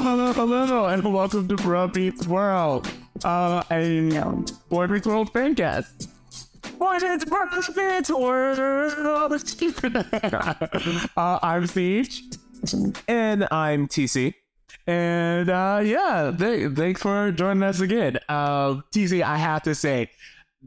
[0.00, 2.88] Hello, hello, and welcome to Bro Beats World,
[3.24, 4.08] uh, a
[4.68, 6.08] Boy Meets World fan cast.
[6.78, 7.24] Boy Beats
[7.70, 8.58] Beats World.
[11.16, 12.22] uh, I'm Siege,
[13.08, 14.34] And I'm TC.
[14.86, 18.18] and uh, yeah, th- thanks for joining us again.
[18.28, 20.10] Uh, TC, I have to say,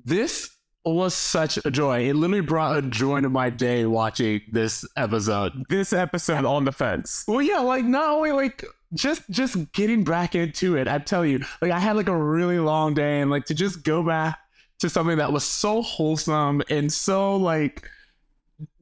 [0.06, 0.50] this
[0.86, 2.10] was such a joy.
[2.10, 5.64] It literally brought a joy to my day watching this episode.
[5.70, 7.24] This episode on the fence.
[7.28, 10.88] Well, yeah, like not only like just just getting back into it.
[10.88, 13.84] I tell you, like I had like a really long day, and like to just
[13.84, 14.38] go back
[14.80, 17.88] to something that was so wholesome and so like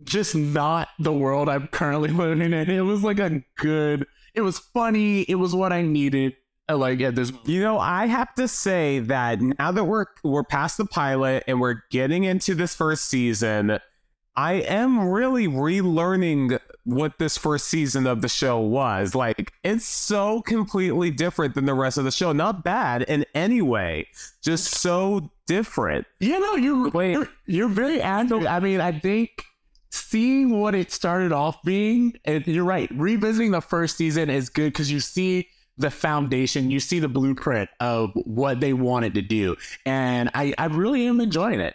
[0.04, 2.70] just not the world I'm currently living in.
[2.70, 4.08] It was like a good.
[4.34, 5.22] It was funny.
[5.24, 6.36] It was what I needed.
[6.70, 7.32] Like at this.
[7.46, 11.60] You know, I have to say that now that we're we're past the pilot and
[11.60, 13.80] we're getting into this first season,
[14.36, 19.14] I am really relearning what this first season of the show was.
[19.14, 22.32] Like, it's so completely different than the rest of the show.
[22.32, 24.08] Not bad in any way,
[24.42, 26.06] just so different.
[26.20, 27.14] You know, you Wait.
[27.14, 28.48] you're, you're very accurate.
[28.48, 29.44] I mean, I think
[29.92, 34.72] seeing what it started off being, and you're right, revisiting the first season is good
[34.72, 35.48] because you see
[35.80, 40.66] the foundation, you see the blueprint of what they wanted to do, and I I
[40.66, 41.74] really am enjoying it.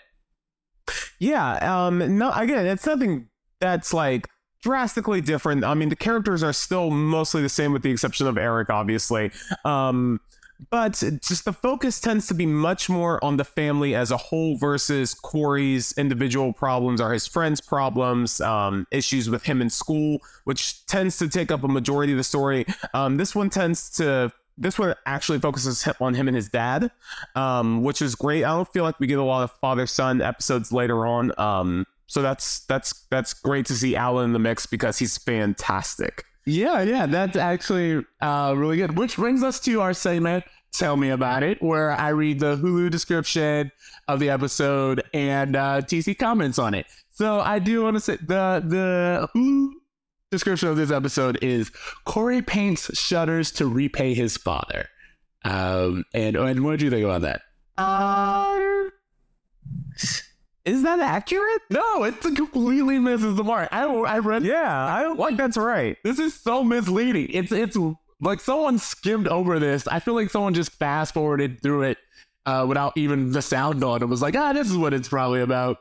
[1.18, 3.28] Yeah, um no again, it's nothing
[3.60, 4.28] that's like
[4.62, 5.64] drastically different.
[5.64, 9.32] I mean, the characters are still mostly the same with the exception of Eric obviously.
[9.64, 10.20] Um
[10.70, 14.56] but just the focus tends to be much more on the family as a whole
[14.56, 20.86] versus Corey's individual problems or his friends' problems, um, issues with him in school, which
[20.86, 22.66] tends to take up a majority of the story.
[22.92, 26.90] Um, this one tends to this one actually focuses on him and his dad,
[27.34, 28.44] um, which is great.
[28.44, 31.32] I don't feel like we get a lot of father son episodes later on.
[31.38, 36.24] Um, so that's that's that's great to see Alan in the mix because he's fantastic.
[36.46, 38.98] Yeah, yeah, that's actually uh, really good.
[38.98, 42.90] Which brings us to our segment, Tell Me About It, where I read the Hulu
[42.90, 43.72] description
[44.08, 46.86] of the episode and uh, TC comments on it.
[47.10, 49.70] So I do want to say the the Hulu
[50.30, 51.70] description of this episode is
[52.04, 54.88] Corey paints shutters to repay his father.
[55.44, 57.42] Um, and and what did you think about that?
[57.78, 58.90] Uh,
[60.64, 61.62] is that accurate?
[61.70, 63.68] No, it completely misses the mark.
[63.70, 65.96] I I read Yeah, I don't think that's right.
[66.04, 67.28] This is so misleading.
[67.30, 67.76] It's it's
[68.20, 69.86] like someone skimmed over this.
[69.86, 71.98] I feel like someone just fast forwarded through it
[72.46, 74.02] uh, without even the sound on.
[74.02, 75.78] It was like, ah, this is what it's probably about.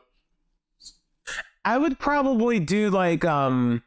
[1.64, 3.82] I would probably do like um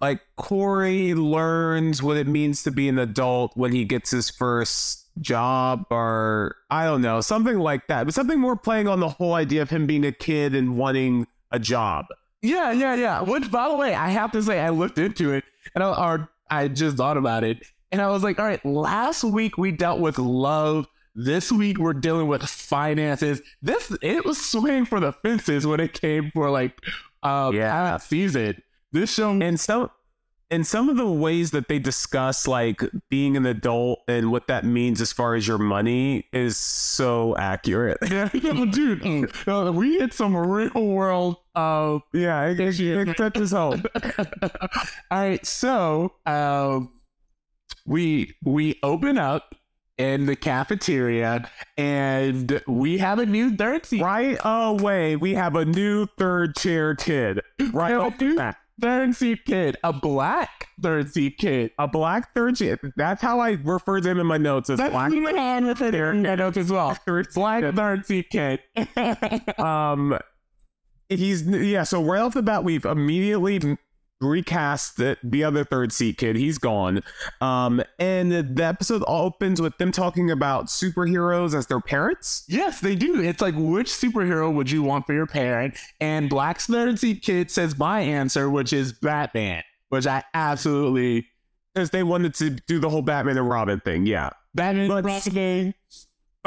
[0.00, 5.05] like Corey learns what it means to be an adult when he gets his first
[5.20, 8.04] job or I don't know, something like that.
[8.04, 11.26] But something more playing on the whole idea of him being a kid and wanting
[11.50, 12.06] a job.
[12.42, 13.22] Yeah, yeah, yeah.
[13.22, 15.44] Which, by the way, I have to say, I looked into it
[15.74, 19.24] and I, or I just thought about it, and I was like, all right, last
[19.24, 20.86] week we dealt with love.
[21.14, 23.40] This week we're dealing with finances.
[23.62, 26.78] This it was swinging for the fences when it came for like
[27.22, 27.96] uh Yeah.
[27.96, 28.62] season.
[28.92, 29.90] This show And some
[30.50, 34.64] and some of the ways that they discuss like being an adult and what that
[34.64, 37.98] means as far as your money is so accurate.
[38.08, 41.36] Yeah, dude, uh, we hit some real world.
[41.54, 43.82] Uh, Yeah, it, it, it touches home.
[44.42, 44.50] all
[45.10, 46.92] right, so um,
[47.86, 49.54] we we open up
[49.98, 54.02] in the cafeteria, and we have a new third seat.
[54.02, 57.40] Right away, we have a new third chair kid.
[57.72, 57.94] Right
[58.78, 58.92] Yeah, off the dude.
[58.92, 58.96] bat.
[59.08, 61.70] Third seat kid, a black third seat kid.
[61.78, 62.78] A black third chair.
[62.96, 65.10] That's how I refer to him in my notes as That's black.
[65.12, 66.10] man with it there.
[66.10, 66.96] I know as well.
[67.34, 68.60] Black third seat kid.
[69.58, 70.18] Um,
[71.08, 71.84] he's yeah.
[71.84, 73.78] So right off the bat, we've immediately
[74.20, 76.36] recast the, the other third seat kid.
[76.36, 77.02] He's gone.
[77.40, 82.44] Um, and the episode opens with them talking about superheroes as their parents.
[82.48, 83.20] Yes, they do.
[83.20, 85.76] It's like, which superhero would you want for your parent?
[86.00, 91.26] And Black's third seat kid says my answer, which is Batman, which I absolutely
[91.74, 94.30] Because they wanted to do the whole Batman and Robin thing, yeah.
[94.54, 94.88] Batman.
[94.88, 95.66] But- Batman.
[95.66, 95.74] But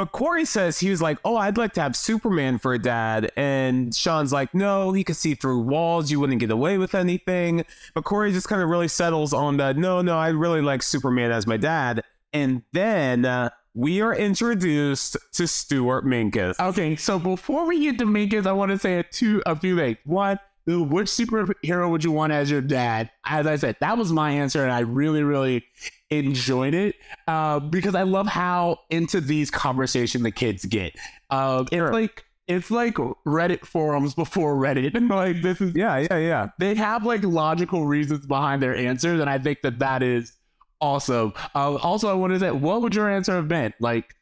[0.06, 3.94] Corey says he was like, "Oh, I'd like to have Superman for a dad," and
[3.94, 6.10] Shawn's like, "No, he could see through walls.
[6.10, 7.64] You wouldn't get away with anything."
[7.94, 9.76] But Corey just kind of really settles on that.
[9.76, 12.02] No, no, I really like Superman as my dad.
[12.32, 16.58] And then uh, we are introduced to Stuart Minkus.
[16.58, 19.76] Okay, so before we get to Minkus, I want to say a two a few
[19.76, 19.98] things.
[20.04, 23.10] One, which superhero would you want as your dad?
[23.24, 25.64] As I said, that was my answer, and I really, really
[26.10, 26.96] enjoyed it
[27.28, 30.94] uh, because I love how into these conversations the kids get.
[31.30, 32.94] Um, it's like it's like
[33.26, 36.48] Reddit forums before Reddit, and like this is Yeah, yeah, yeah.
[36.58, 40.36] they have like logical reasons behind their answers, and I think that that is
[40.80, 41.32] awesome.
[41.54, 43.72] Uh, also, I wanted to say, what would your answer have been?
[43.80, 44.14] Like,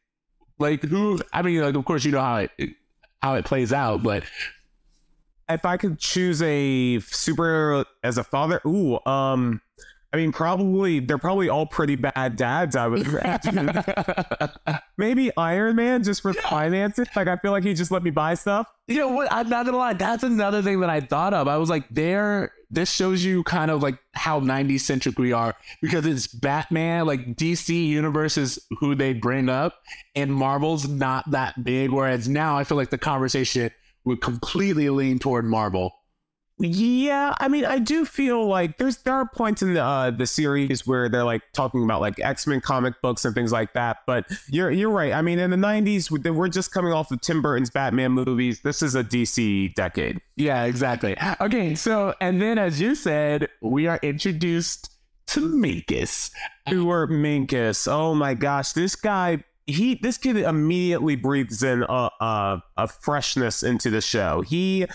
[0.59, 1.19] like who?
[1.33, 2.51] I mean, like, of course, you know how it
[3.21, 4.23] how it plays out, but
[5.49, 9.61] if I could choose a superhero as a father, ooh, um,
[10.11, 12.75] I mean, probably they're probably all pretty bad dads.
[12.75, 13.71] I would imagine.
[14.97, 17.07] Maybe Iron Man just for finances.
[17.15, 18.67] Like I feel like he just let me buy stuff.
[18.87, 19.31] You know what?
[19.31, 19.93] I'm not gonna lie.
[19.93, 21.47] That's another thing that I thought of.
[21.47, 22.53] I was like, there.
[22.71, 27.07] This shows you kind of like how 90s centric we are because it's Batman.
[27.07, 29.75] Like DC universe is who they bring up,
[30.15, 31.91] and Marvel's not that big.
[31.91, 33.71] Whereas now, I feel like the conversation
[34.05, 35.93] would completely lean toward Marvel.
[36.61, 40.27] Yeah, I mean, I do feel like there's there are points in the uh, the
[40.27, 43.99] series where they're like talking about like X Men comic books and things like that.
[44.05, 45.13] But you're you're right.
[45.13, 48.59] I mean, in the '90s, we're just coming off of Tim Burton's Batman movies.
[48.59, 50.19] This is a DC decade.
[50.35, 51.15] Yeah, exactly.
[51.39, 54.91] Okay, so and then as you said, we are introduced
[55.27, 56.31] to Minkus.
[56.67, 57.87] Stuart Minkus.
[57.89, 63.63] Oh my gosh, this guy he this kid immediately breathes in a, a, a freshness
[63.63, 64.41] into the show.
[64.41, 64.85] He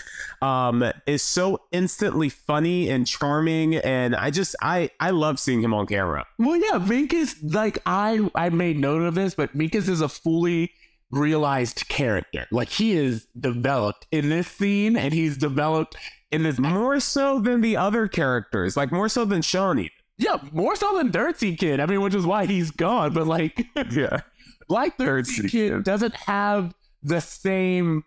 [0.41, 5.73] um, is so instantly funny and charming, and I just I I love seeing him
[5.73, 6.25] on camera.
[6.37, 10.71] Well, yeah, Minkus like I I made note of this, but Minkus is a fully
[11.11, 12.45] realized character.
[12.51, 15.95] Like he is developed in this scene, and he's developed
[16.31, 19.91] in this more so than the other characters, like more so than Shawnee.
[20.17, 21.79] Yeah, more so than Dirty Kid.
[21.79, 23.13] I mean, which is why he's gone.
[23.13, 24.21] But like, yeah,
[24.67, 26.73] like Third Kid doesn't have
[27.03, 28.03] the same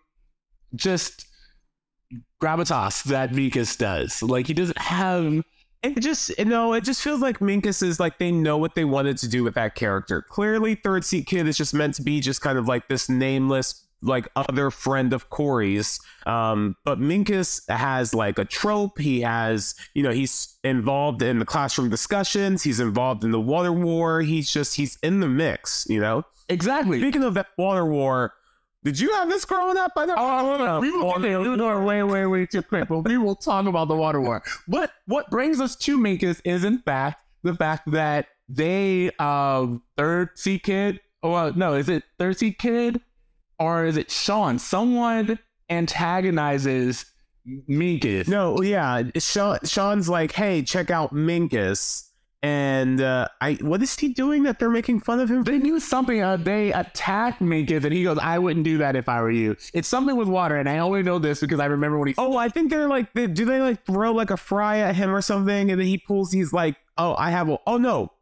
[0.75, 1.25] just
[2.41, 4.21] gravitas that Minkus does.
[4.21, 5.43] Like he doesn't have
[5.81, 8.85] it just you know it just feels like Minkus is like they know what they
[8.85, 10.21] wanted to do with that character.
[10.21, 13.85] Clearly, Third Seat Kid is just meant to be just kind of like this nameless
[14.01, 15.99] like other friend of Corey's.
[16.25, 18.97] Um, but Minkus has like a trope.
[18.97, 22.63] He has, you know, he's involved in the classroom discussions.
[22.63, 24.21] He's involved in the water war.
[24.21, 26.23] He's just he's in the mix, you know.
[26.49, 26.99] Exactly.
[26.99, 28.33] Speaking of that water war,
[28.83, 29.91] did you have this growing up?
[29.95, 30.79] I don't oh, know.
[30.79, 32.87] We will, okay, no, wait, wait, wait, too quick.
[32.87, 34.41] But we will talk about the water war.
[34.67, 40.29] But what brings us to Minkus is, in fact, the fact that they, um, Third
[40.35, 43.01] Seat Kid, oh, well, no, is it Third Seat Kid
[43.59, 44.57] or is it Shawn?
[44.59, 47.05] Someone antagonizes
[47.69, 48.29] Minkus.
[48.29, 52.08] No, yeah, Shawn, Shawn's like, hey, check out Minkus
[52.41, 55.43] and uh, I what is he doing that they're making fun of him?
[55.43, 56.21] They knew something.
[56.21, 59.57] Uh, they attacked Minkus, and he goes, "I wouldn't do that if I were you."
[59.73, 62.15] It's something with water, and I only know this because I remember when he.
[62.17, 65.13] Oh, I think they're like, they, do they like throw like a fry at him
[65.13, 66.31] or something, and then he pulls.
[66.31, 68.13] He's like, "Oh, I have a." Oh no.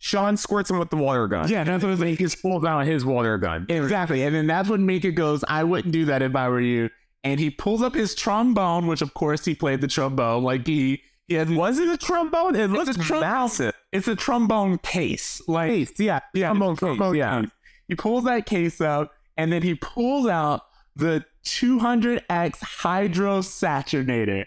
[0.00, 1.48] Shawn squirts him with the water gun.
[1.48, 3.66] Yeah, that's what he just pulls out his water gun.
[3.68, 6.90] Exactly, and then that's when Minkus goes, "I wouldn't do that if I were you."
[7.22, 11.02] And he pulls up his trombone, which of course he played the trombone, like he
[11.28, 12.56] yeah, was it a trombone?
[12.56, 13.74] It looks trom- massive.
[13.92, 15.40] It's a trombone case.
[15.46, 17.42] Like case, yeah, yeah, trombone case, trombone yeah.
[17.42, 17.50] Case.
[17.86, 20.62] He pulls that case out, and then he pulls out
[20.96, 24.46] the 200x hydrosaturator.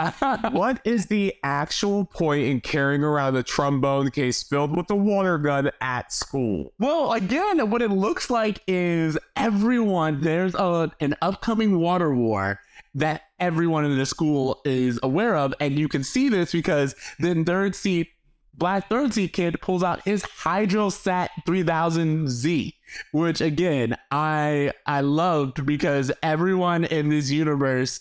[0.52, 5.36] what is the actual point in carrying around a trombone case filled with a water
[5.36, 6.72] gun at school?
[6.78, 12.60] Well, again, what it looks like is everyone, there's a, an upcoming water war
[12.94, 15.54] that everyone in the school is aware of.
[15.60, 18.08] And you can see this because then third seat,
[18.54, 22.74] black third seat kid pulls out his Hydrosat 3000Z,
[23.12, 28.00] which again, I I loved because everyone in this universe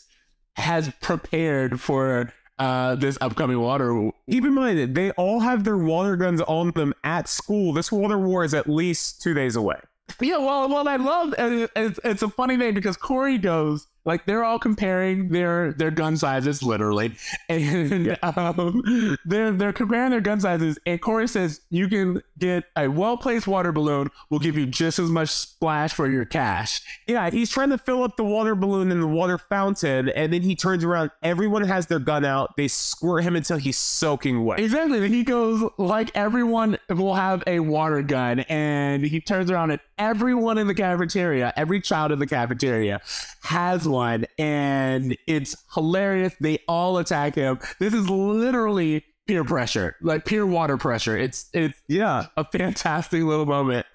[0.56, 4.12] has prepared for uh, this upcoming water.
[4.30, 7.74] Keep in mind, that they all have their water guns on them at school.
[7.74, 9.80] This water war is at least two days away.
[10.20, 14.44] Yeah, well, well, I love it's, it's a funny thing because Corey goes, like they're
[14.44, 17.16] all comparing their their gun sizes, literally,
[17.48, 18.16] and yeah.
[18.24, 20.80] um, they're they're comparing their gun sizes.
[20.88, 24.98] And Corey says you can get a well placed water balloon will give you just
[24.98, 26.82] as much splash for your cash.
[27.08, 30.42] Yeah, he's trying to fill up the water balloon in the water fountain, and then
[30.42, 31.12] he turns around.
[31.22, 32.58] Everyone has their gun out.
[32.58, 34.60] They squirt him until he's soaking wet.
[34.60, 35.08] Exactly.
[35.08, 40.58] He goes like everyone will have a water gun, and he turns around and everyone
[40.58, 43.02] in the cafeteria, every child in the cafeteria
[43.44, 43.99] has one
[44.38, 46.34] and it's hilarious.
[46.40, 47.60] They all attack him.
[47.80, 51.18] This is literally peer pressure, like peer water pressure.
[51.18, 53.86] It's it's yeah, a fantastic little moment.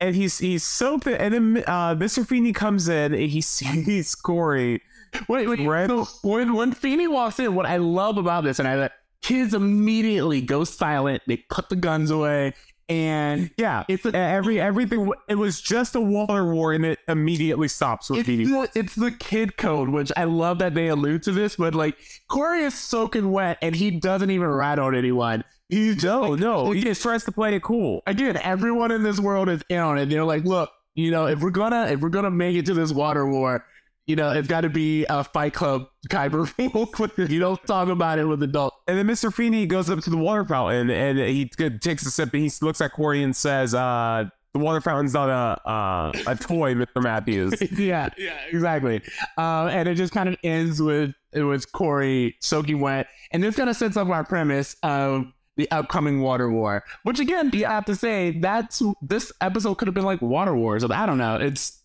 [0.00, 2.26] And he's he's so and then uh, Mr.
[2.26, 4.82] Feeny comes in and he sees Corey.
[5.28, 5.66] Wait, wait.
[5.66, 5.88] Red.
[5.88, 8.90] So when when Feeny walks in, what I love about this, and I
[9.22, 11.22] kids immediately go silent.
[11.26, 12.54] They put the guns away
[12.88, 15.10] and yeah, it's a, every everything.
[15.28, 19.10] It was just a water war, and it immediately stops with it's the, it's the
[19.10, 21.56] kid code, which I love that they allude to this.
[21.56, 21.96] But like
[22.28, 25.44] Corey is soaking wet, and he doesn't even rat on anyone.
[25.68, 26.70] He's no, no.
[26.70, 28.02] He just tries to play it cool.
[28.06, 30.06] again, everyone in this world is in on it.
[30.06, 32.92] They're like, look, you know, if we're gonna if we're gonna make it to this
[32.92, 33.66] water war,
[34.06, 37.88] you know, it's got to be a Fight Club kind of Kyber You don't talk
[37.88, 38.76] about it with adults.
[38.86, 39.32] And then Mr.
[39.32, 42.80] Feeny goes up to the water fountain and he takes a sip and he looks
[42.80, 47.02] at Corey and says, uh, the water fountain's not a uh, a toy, Mr.
[47.02, 47.60] Matthews.
[47.78, 49.02] yeah, yeah, exactly.
[49.36, 53.56] Uh, and it just kind of ends with it was Corey soaking wet, and this
[53.56, 56.84] kind of sets up our premise of the upcoming water war.
[57.02, 60.84] Which again, you have to say that's this episode could have been like Water Wars.
[60.84, 61.36] I don't know.
[61.36, 61.82] It's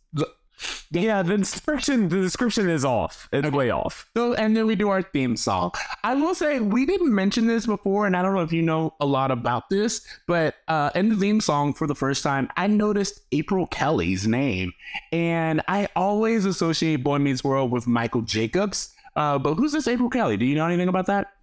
[0.92, 3.30] yeah, the description the description is off.
[3.32, 3.56] It's okay.
[3.56, 4.10] way off.
[4.16, 5.72] So and then we do our theme song.
[6.04, 8.94] I will say we didn't mention this before, and I don't know if you know
[9.00, 12.68] a lot about this, but uh, in the theme song for the first time, I
[12.68, 14.74] noticed April Kelly's name,
[15.12, 18.94] and I always associate Boy Meets World with Michael Jacobs.
[19.16, 20.38] Uh, but who's this April Kelly?
[20.38, 21.34] Do you know anything about that?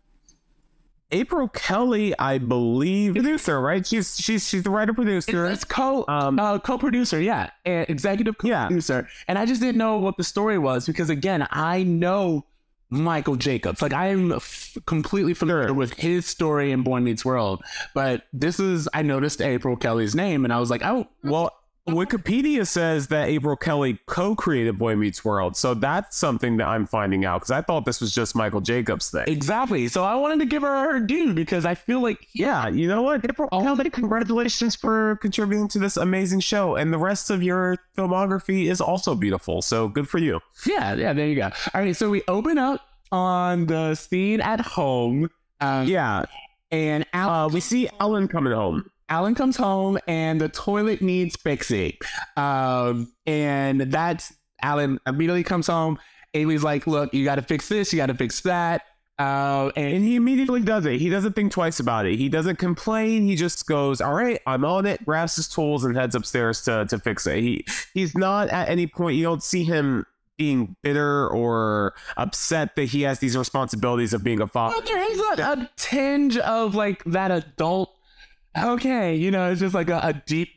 [1.11, 3.87] April Kelly, I believe, producer, right?
[3.87, 5.47] She's she's she's the writer producer.
[5.47, 9.07] It's co um, uh, co producer, yeah, and executive producer.
[9.09, 9.25] Yeah.
[9.27, 12.45] And I just didn't know what the story was because again, I know
[12.91, 13.81] Michael Jacobs.
[13.81, 15.75] Like I am f- completely familiar sure.
[15.75, 17.63] with his story in Boy Meets World,
[17.95, 21.58] but this is I noticed April Kelly's name and I was like, oh, well,
[21.89, 27.25] Wikipedia says that April Kelly co-created Boy Meets World, so that's something that I'm finding
[27.25, 29.25] out because I thought this was just Michael Jacobs' thing.
[29.27, 29.89] Exactly.
[29.89, 33.03] So I wanted to give her her due because I feel like, yeah, you know
[33.03, 37.77] what, April Kelly, congratulations for contributing to this amazing show, and the rest of your
[37.97, 39.63] filmography is also beautiful.
[39.63, 40.41] So good for you.
[40.67, 41.13] Yeah, yeah.
[41.13, 41.51] There you go.
[41.75, 42.81] All right, so we open up
[43.11, 45.31] on the scene at home.
[45.61, 46.25] Um, yeah,
[46.71, 51.37] and Al- uh, we see Alan coming home Alan comes home and the toilet needs
[51.37, 51.95] fixing.
[52.37, 55.99] Um, and that's Alan immediately comes home.
[56.35, 58.83] Amy's like, look, you got to fix this, you got to fix that.
[59.19, 61.01] Uh, and, and, he immediately does it.
[61.01, 62.17] He doesn't think twice about it.
[62.17, 63.25] He doesn't complain.
[63.27, 66.87] He just goes, "All right, I'm on it." Grabs his tools and heads upstairs to
[66.89, 67.41] to fix it.
[67.41, 69.17] He he's not at any point.
[69.17, 74.41] You don't see him being bitter or upset that he has these responsibilities of being
[74.41, 74.77] a father.
[74.77, 77.98] Well, there is a, a tinge of like that adult
[78.65, 80.51] okay, you know, it's just like a, a deep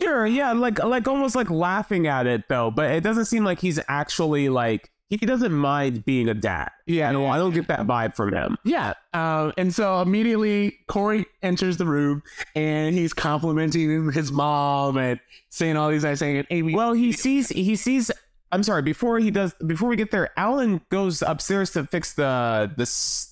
[0.00, 3.60] Sure, yeah, like like almost like laughing at it though, but it doesn't seem like
[3.60, 6.70] he's actually like he doesn't mind being a dad.
[6.86, 8.56] Yeah, no, I don't get that vibe from him.
[8.64, 12.22] Yeah, uh, and so immediately Corey enters the room
[12.54, 15.18] and he's complimenting his mom and
[15.48, 16.46] saying all these nice things.
[16.48, 18.12] And well, he sees he sees.
[18.52, 18.82] I'm sorry.
[18.82, 22.86] Before he does, before we get there, Alan goes upstairs to fix the the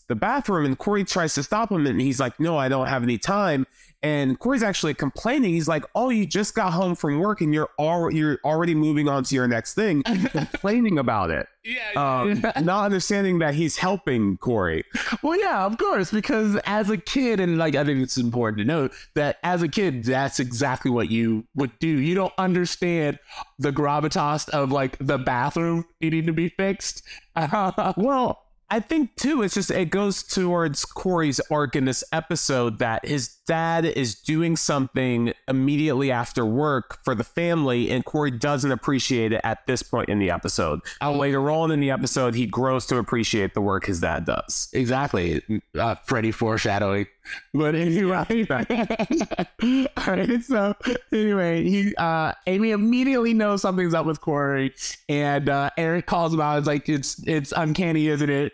[0.08, 3.02] the bathroom, and Corey tries to stop him, and he's like, "No, I don't have
[3.02, 3.66] any time."
[4.02, 5.50] And Corey's actually complaining.
[5.50, 9.08] He's like, "Oh, you just got home from work and you're already you're already moving
[9.08, 14.38] on to your next thing, complaining about it." Yeah, um, not understanding that he's helping
[14.38, 14.84] Corey.
[15.22, 18.64] Well, yeah, of course, because as a kid, and like I think it's important to
[18.64, 21.88] note that as a kid, that's exactly what you would do.
[21.88, 23.18] You don't understand
[23.58, 27.02] the gravitas of like the bathroom needing to be fixed.
[27.96, 33.06] well, I think too, it's just it goes towards Corey's arc in this episode that
[33.06, 39.33] his dad is doing something immediately after work for the family, and Corey doesn't appreciate
[39.33, 40.81] it at this point in the episode.
[41.00, 44.69] Uh, later on in the episode, he grows to appreciate the work his dad does.
[44.73, 45.43] Exactly,
[45.76, 47.07] uh, Freddy foreshadowing.
[47.55, 48.47] But anyway,
[49.97, 50.43] all right.
[50.43, 50.75] So
[51.12, 54.75] anyway, he uh, Amy immediately knows something's up with Corey,
[55.09, 56.59] and uh, Eric calls him out.
[56.59, 58.52] It's like it's it's uncanny, isn't it?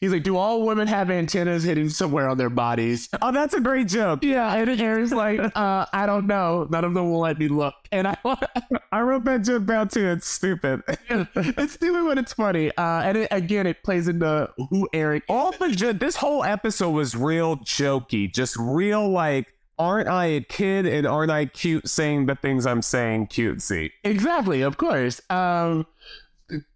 [0.00, 3.60] He's like, "Do all women have antennas hidden somewhere on their bodies?" Oh, that's a
[3.60, 4.22] great joke.
[4.22, 6.66] Yeah, and Eric's like, uh, "I don't know.
[6.70, 8.16] None of them will let me look." And I
[8.92, 10.08] I wrote that joke down too.
[10.08, 10.82] It's stupid.
[10.88, 12.70] it's stupid, but it's funny.
[12.76, 15.24] Uh, and it, again, it plays into who Eric.
[15.28, 19.48] All the this whole episode was real jokey, just real like
[19.78, 23.90] aren't I a kid and aren't I cute saying the things I'm saying cutesy?
[24.04, 25.20] Exactly, of course.
[25.30, 25.86] Um,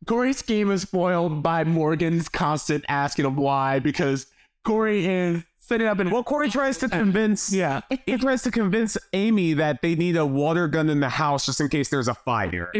[0.07, 4.27] Corey's scheme is spoiled by Morgan's constant asking him why because
[4.65, 8.97] Corey is setting up and well Corey tries to convince yeah he tries to convince
[9.13, 12.15] Amy that they need a water gun in the house just in case there's a
[12.15, 12.71] fire.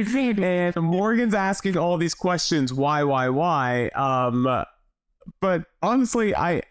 [0.77, 4.65] And Morgan's asking all these questions why why why um
[5.41, 6.63] but honestly I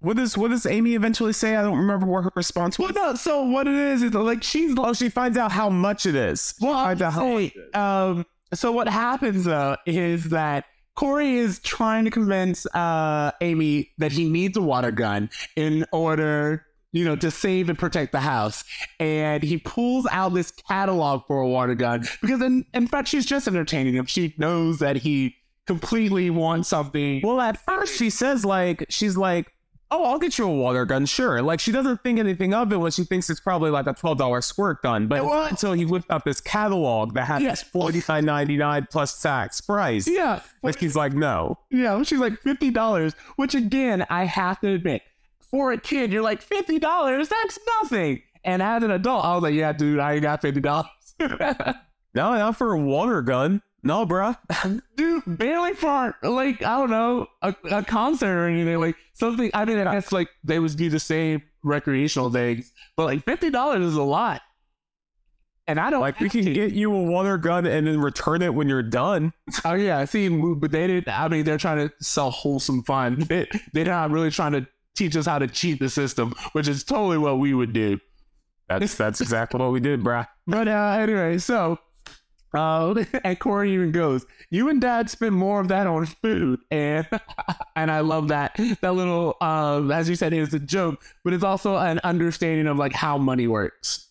[0.00, 1.56] what does what does Amy eventually say?
[1.56, 2.92] I don't remember what her response was.
[2.92, 3.14] Well, no.
[3.16, 6.54] So what it is is like she's oh she finds out how much it is.
[6.60, 8.24] Well, how um.
[8.54, 10.64] So what happens though is that
[10.98, 16.64] Corey is trying to convince uh Amy that he needs a water gun in order
[16.90, 18.64] you know, to save and protect the house.
[18.98, 23.26] And he pulls out this catalog for a water gun because, in, in fact, she's
[23.26, 24.06] just entertaining him.
[24.06, 25.36] She knows that he
[25.66, 27.20] completely wants something.
[27.22, 29.52] Well, at first, she says, like, she's like,
[29.90, 31.40] oh, I'll get you a water gun, sure.
[31.42, 34.18] Like she doesn't think anything of it when she thinks it's probably like a twelve
[34.18, 35.06] dollar squirt gun.
[35.06, 35.50] But What?
[35.50, 37.62] until he whipped up this catalog that had Yes.
[37.62, 40.06] forty nine ninety nine plus tax price.
[40.08, 40.40] Yeah.
[40.62, 41.58] But he's like, no.
[41.70, 45.02] Yeah, she's like fifty dollars, which again, I have to admit,
[45.40, 47.28] for a kid, you're like fifty dollars.
[47.28, 48.22] That's nothing.
[48.44, 50.88] And as an adult, I was like, yeah, dude, I ain't got fifty dollars.
[52.14, 53.60] No, not for a water gun.
[53.82, 54.36] No, bruh.
[54.96, 59.50] dude, barely for like I don't know a, a concert or anything like something.
[59.54, 63.84] I mean, that's like they would do the same recreational things, but like fifty dollars
[63.84, 64.42] is a lot.
[65.66, 66.52] And I don't Like we can to.
[66.54, 69.32] get you a water gun and then return it when you're done.
[69.66, 71.08] Oh yeah, I see, but they didn't.
[71.08, 73.22] I mean, they're trying to sell wholesome fun.
[73.28, 74.66] They, they're not really trying to
[74.96, 77.98] teach us how to cheat the system, which is totally what we would do.
[78.68, 80.26] That's that's exactly what we did, bruh.
[80.46, 81.78] But uh, anyway, so
[82.54, 87.06] uh, and Corey even goes, "You and Dad spend more of that on food," and
[87.76, 91.44] and I love that that little uh, as you said, it's a joke, but it's
[91.44, 94.08] also an understanding of like how money works.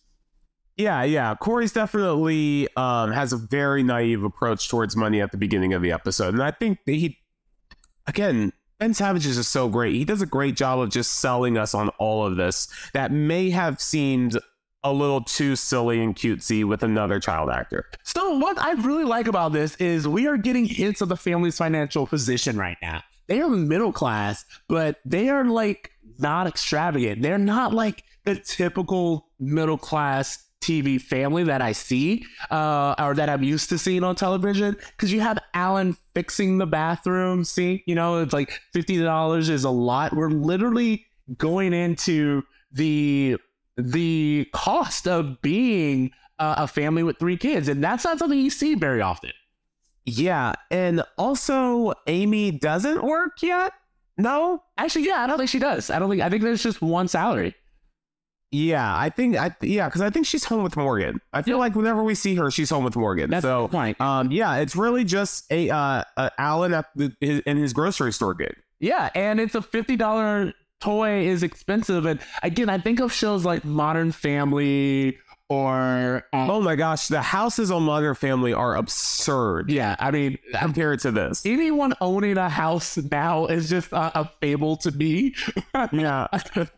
[0.76, 1.34] Yeah, yeah.
[1.34, 5.90] Corey's definitely um, has a very naive approach towards money at the beginning of the
[5.90, 7.18] episode, and I think that he,
[8.06, 9.96] again, Ben Savage is just so great.
[9.96, 13.50] He does a great job of just selling us on all of this that may
[13.50, 14.38] have seemed
[14.84, 17.90] a little too silly and cutesy with another child actor.
[18.04, 21.58] So what I really like about this is we are getting hints of the family's
[21.58, 23.02] financial position right now.
[23.26, 27.22] They are middle class, but they are like not extravagant.
[27.22, 33.28] They're not like the typical middle class TV family that I see uh, or that
[33.28, 34.76] I'm used to seeing on television.
[34.96, 37.82] Because you have Alan fixing the bathroom sink.
[37.86, 40.14] You know, it's like fifty dollars is a lot.
[40.14, 41.06] We're literally
[41.36, 42.42] going into
[42.72, 43.36] the
[43.78, 48.50] the cost of being uh, a family with three kids, and that's not something you
[48.50, 49.30] see very often.
[50.04, 53.72] Yeah, and also Amy doesn't work yet.
[54.16, 55.90] No, Actually, yeah, I don't think she does.
[55.90, 56.22] I don't think.
[56.22, 57.54] I think there's just one salary.
[58.50, 61.20] Yeah, I think I yeah, because I think she's home with Morgan.
[61.34, 61.60] I feel Yeah.
[61.60, 63.28] like whenever we see her, she's home with Morgan.
[63.30, 64.00] That's so point.
[64.00, 68.12] um, yeah, it's really just a uh, uh Alan at the, his, in his grocery
[68.12, 68.56] store gig.
[68.80, 73.44] Yeah, and it's a fifty dollar toy is expensive, and again, I think of shows
[73.44, 75.18] like Modern Family
[75.50, 79.96] or uh, Oh my gosh, the houses on Modern Family are absurd yeah.
[79.98, 81.44] I mean, compared to this.
[81.46, 85.34] anyone owning a house now is just a, a fable to me.
[85.92, 86.26] Yeah,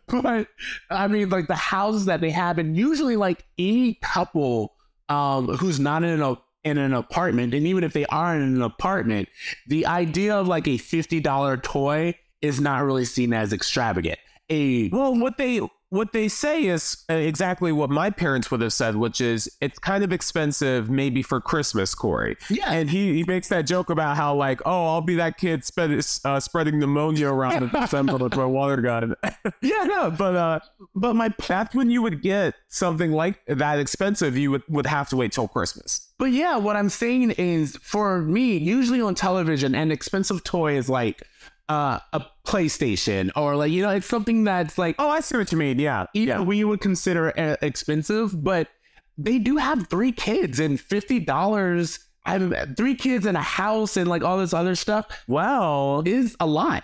[0.07, 0.47] but
[0.89, 4.73] I mean, like the houses that they have, and usually like any couple
[5.09, 8.61] um who's not in a in an apartment, and even if they are in an
[8.61, 9.27] apartment,
[9.67, 14.19] the idea of like a fifty dollar toy is not really seen as extravagant.
[14.49, 18.71] A well, what they what they say is uh, exactly what my parents would have
[18.71, 22.37] said, which is it's kind of expensive, maybe for Christmas, Corey.
[22.49, 25.65] yeah, And he, he makes that joke about how like, oh, I'll be that kid
[25.65, 25.91] spread,
[26.23, 29.15] uh, spreading pneumonia around in December with my water gun.
[29.61, 30.59] yeah, no, but uh,
[30.95, 34.37] but my that's when you would get something like that expensive.
[34.37, 36.07] You would would have to wait till Christmas.
[36.17, 40.87] But yeah, what I'm saying is for me, usually on television, an expensive toy is
[40.87, 41.21] like
[41.71, 45.51] uh, a PlayStation or like, you know, it's something that's like, Oh, I see what
[45.51, 45.79] you mean.
[45.79, 48.67] Yeah, yeah, we would consider uh, expensive, but
[49.17, 51.99] they do have three kids and $50.
[52.25, 56.35] I have three kids and a house and like all this other stuff Well, is
[56.39, 56.83] a lot.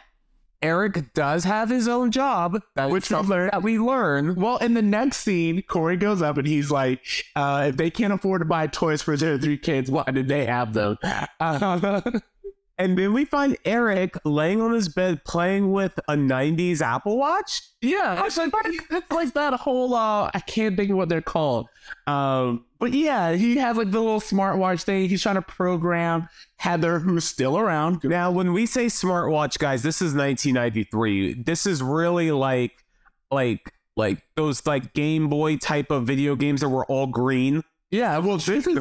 [0.64, 4.34] Eric does have his own job, that, Which we learn- that we learn.
[4.34, 7.02] Well, in the next scene, Corey goes up and he's like,
[7.36, 10.46] uh, if they can't afford to buy toys for their three kids, why did they
[10.48, 10.98] have them?
[11.40, 12.02] Uh,
[12.80, 17.62] And then we find Eric laying on his bed playing with a '90s Apple Watch.
[17.82, 21.68] Yeah, it's like it's like that whole uh I can't think of what they're called.
[22.06, 25.10] Um but yeah, he has like the little smartwatch thing.
[25.10, 28.04] He's trying to program Heather, who's still around.
[28.04, 31.44] Now, when we say smartwatch, guys, this is 1993.
[31.44, 32.84] This is really like,
[33.32, 37.64] like, like those like Game Boy type of video games that were all green.
[37.90, 38.80] Yeah, well this is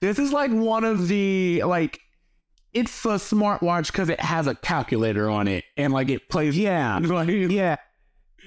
[0.00, 2.00] this is like one of the like
[2.74, 6.98] it's a smartwatch because it has a calculator on it and like it plays Yeah,
[7.02, 7.76] like, yeah.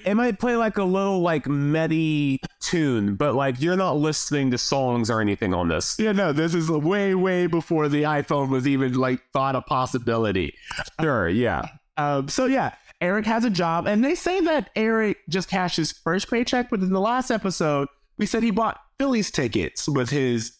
[0.06, 4.58] It might play like a little like MIDI tune, but like you're not listening to
[4.58, 5.96] songs or anything on this.
[5.98, 10.54] yeah, no, this is way, way before the iPhone was even like thought a possibility.
[11.00, 11.62] Sure, yeah.
[11.98, 15.90] Um, so yeah, Eric has a job, and they say that Eric just cashed his
[15.90, 16.70] first paycheck.
[16.70, 17.88] But in the last episode,
[18.18, 20.52] we said he bought Phillies tickets with his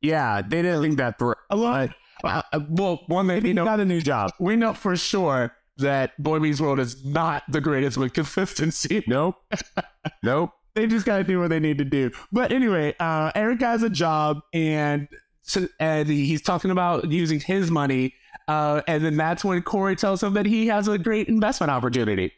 [0.00, 1.34] Yeah, they didn't think that through.
[1.50, 1.90] a lot.
[1.90, 1.92] Uh,
[2.24, 4.30] uh, well, one thing you know, got a new job.
[4.38, 9.04] we know for sure that Boy Meets World is not the greatest with consistency.
[9.08, 9.36] Nope.
[10.22, 10.50] nope.
[10.74, 12.10] they just gotta do what they need to do.
[12.32, 15.08] But anyway, uh, Eric has a job, and
[15.42, 18.14] so, and he's talking about using his money.
[18.48, 22.32] Uh, and then that's when Corey tells him that he has a great investment opportunity.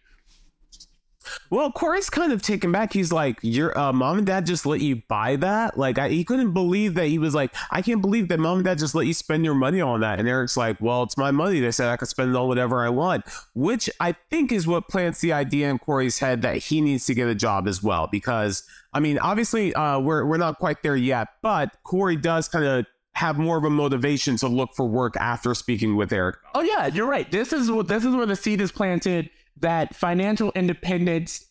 [1.51, 2.93] Well, Corey's kind of taken back.
[2.93, 6.25] He's like, "Your uh, mom and dad just let you buy that?" Like, I, he
[6.25, 7.07] couldn't believe that.
[7.07, 9.55] He was like, "I can't believe that mom and dad just let you spend your
[9.55, 11.61] money on that." And Eric's like, "Well, it's my money.
[11.61, 14.89] They said I could spend it on whatever I want," which I think is what
[14.89, 18.07] plants the idea in Corey's head that he needs to get a job as well.
[18.07, 22.65] Because I mean, obviously, uh, we're we're not quite there yet, but Corey does kind
[22.65, 22.87] of
[23.19, 26.37] have more of a motivation to look for work after speaking with Eric.
[26.55, 27.29] Oh yeah, you're right.
[27.31, 29.29] This is what this is where the seed is planted
[29.61, 31.47] that financial independence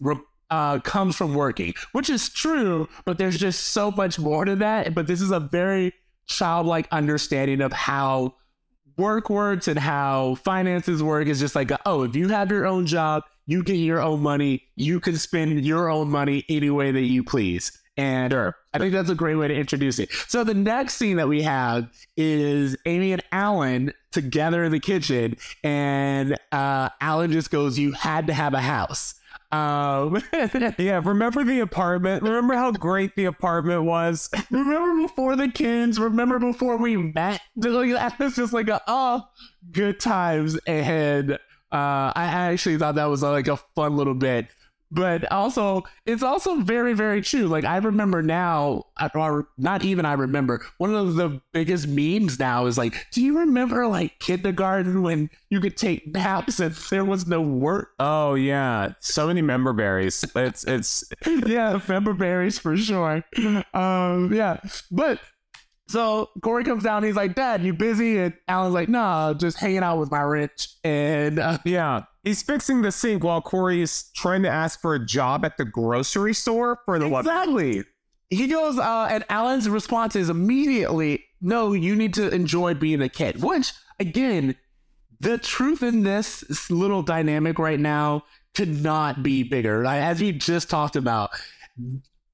[0.50, 4.94] uh, comes from working, which is true, but there's just so much more to that.
[4.94, 5.94] But this is a very
[6.28, 8.36] childlike understanding of how
[8.98, 11.28] work works and how finances work.
[11.28, 14.64] Is just like, oh, if you have your own job, you get your own money,
[14.76, 17.72] you can spend your own money any way that you please.
[18.00, 18.56] And sure.
[18.74, 20.12] I think that's a great way to introduce it.
[20.28, 25.38] So the next scene that we have is Amy and Alan together in the kitchen,
[25.64, 29.14] and uh, Alan just goes, "You had to have a house."
[29.52, 32.24] Um, yeah, remember the apartment?
[32.24, 34.30] Remember how great the apartment was?
[34.52, 36.00] remember before the kids?
[36.00, 37.42] Remember before we met?
[37.56, 39.28] It's just like, a, oh,
[39.72, 40.58] good times.
[40.68, 41.34] And
[41.72, 44.48] uh, I actually thought that was like a fun little bit
[44.92, 47.48] but also it's also very very true.
[47.48, 52.66] Like i remember now or not even i remember one of the biggest memes now
[52.66, 57.28] is like do you remember like kindergarten when you could take naps and there was
[57.28, 57.92] no work?
[58.00, 58.94] Oh yeah.
[59.00, 60.24] So many member berries.
[60.36, 63.24] It's it's yeah member berries for sure.
[63.74, 64.60] Um yeah.
[64.92, 65.20] But
[65.88, 67.04] so Corey comes down.
[67.04, 70.70] He's like, "Dad, you busy?" And Alan's like, "Nah, just hanging out with my rich."
[70.84, 75.06] And uh, yeah, he's fixing the sink while Corey is trying to ask for a
[75.06, 77.84] job at the grocery store for the exactly.
[78.30, 83.10] He goes, uh, and Alan's response is immediately, "No, you need to enjoy being a
[83.10, 84.56] kid." Which, again,
[85.22, 89.84] the truth in this little dynamic right now could not be bigger.
[89.84, 91.30] Like, as we just talked about,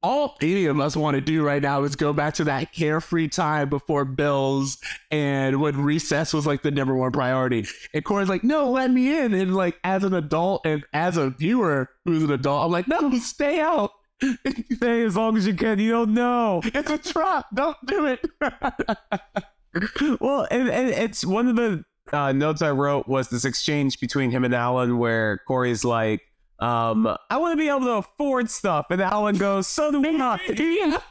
[0.03, 3.29] all any of us want to do right now is go back to that carefree
[3.29, 4.77] time before bills
[5.09, 7.65] and when recess was like the number one priority.
[7.93, 9.33] And Corey's like, no, let me in.
[9.33, 13.17] And like as an adult and as a viewer who's an adult, I'm like, no,
[13.17, 13.91] stay out.
[14.71, 15.79] stay as long as you can.
[15.79, 16.61] You don't know.
[16.65, 17.45] It's a trap.
[17.53, 18.19] Don't do it.
[20.19, 24.31] well, and, and it's one of the uh, notes I wrote was this exchange between
[24.31, 26.21] him and Alan where Corey's like,
[26.59, 28.87] um, I want to be able to afford stuff.
[28.89, 30.39] And Alan goes, so do I.
[30.47, 30.97] Again.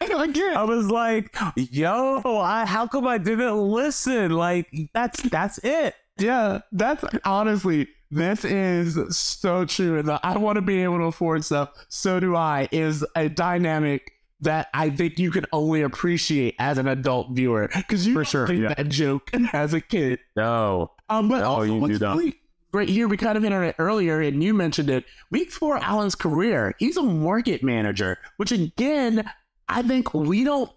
[0.00, 4.32] I was like, yo, I, how come I didn't listen?
[4.32, 5.94] Like, that's that's it.
[6.18, 9.98] Yeah, that's honestly, this is so true.
[9.98, 11.70] And I want to be able to afford stuff.
[11.88, 12.68] So do I.
[12.72, 18.06] Is a dynamic that I think you can only appreciate as an adult viewer because
[18.06, 18.74] you for sure yeah.
[18.74, 20.20] that joke as a kid.
[20.36, 22.39] No, um, but oh, also, you do really,
[22.72, 25.04] right here, we kind of hinted it earlier, and you mentioned it.
[25.30, 26.74] Week four, Alan's career.
[26.78, 29.30] He's a market manager, which again,
[29.68, 30.70] I think we don't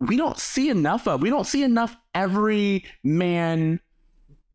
[0.00, 1.22] we don't see enough of.
[1.22, 3.80] We don't see enough every man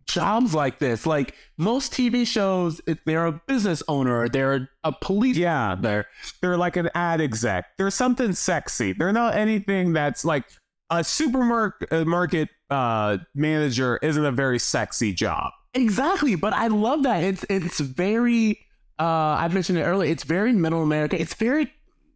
[0.06, 1.06] jobs like this.
[1.06, 5.38] Like most TV shows, they're a business owner, they're a police.
[5.38, 6.08] Yeah, they're
[6.42, 7.78] they're like an ad exec.
[7.78, 8.94] They're something sexy.
[8.94, 10.46] They're not anything that's like
[10.90, 13.98] a supermarket market uh, manager.
[14.02, 15.52] Isn't a very sexy job.
[15.74, 17.24] Exactly, but I love that.
[17.24, 18.60] It's it's very
[19.00, 20.12] uh I mentioned it earlier.
[20.12, 21.20] It's very middle America.
[21.20, 21.72] It's very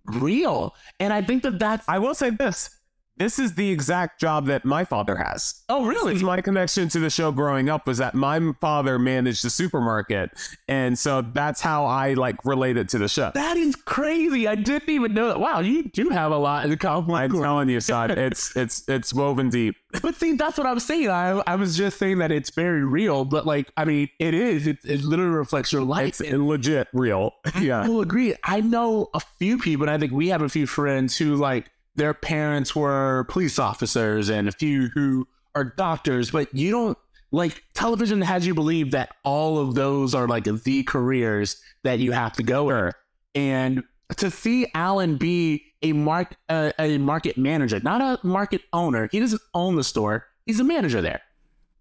[0.05, 0.75] real.
[0.99, 2.69] And I think that that's I will say this
[3.17, 5.63] this is the exact job that my father has.
[5.69, 6.21] Oh, really?
[6.23, 10.31] my connection to the show growing up was that my father managed the supermarket,
[10.67, 13.31] and so that's how I like related to the show.
[13.33, 14.47] That is crazy.
[14.47, 15.39] I didn't even know that.
[15.39, 17.15] Wow, you do have a lot in common.
[17.15, 19.75] I'm telling you, son, it's it's it's woven deep.
[20.01, 21.09] But see, that's what I was saying.
[21.09, 24.65] I I was just saying that it's very real, but like, I mean, it is.
[24.65, 26.21] It, it literally reflects your life.
[26.21, 27.33] It's legit real.
[27.59, 28.33] Yeah, I will agree.
[28.43, 31.69] I know a few people, and I think we have a few friends who like
[31.95, 36.97] their parents were police officers and a few who are doctors, but you don't
[37.31, 42.11] like television has you believe that all of those are like the careers that you
[42.11, 42.91] have to go in.
[43.35, 43.83] And
[44.17, 49.09] to see Alan be a mark uh, a market manager, not a market owner.
[49.11, 50.27] He doesn't own the store.
[50.45, 51.21] He's a manager there.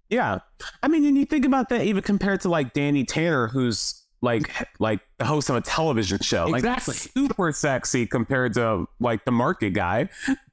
[0.08, 0.40] Yeah.
[0.82, 4.50] I mean, and you think about that even compared to like Danny Tanner, who's like
[4.78, 6.54] like the host of a television show.
[6.54, 6.94] Exactly.
[6.94, 10.08] Like super sexy compared to like the market guy.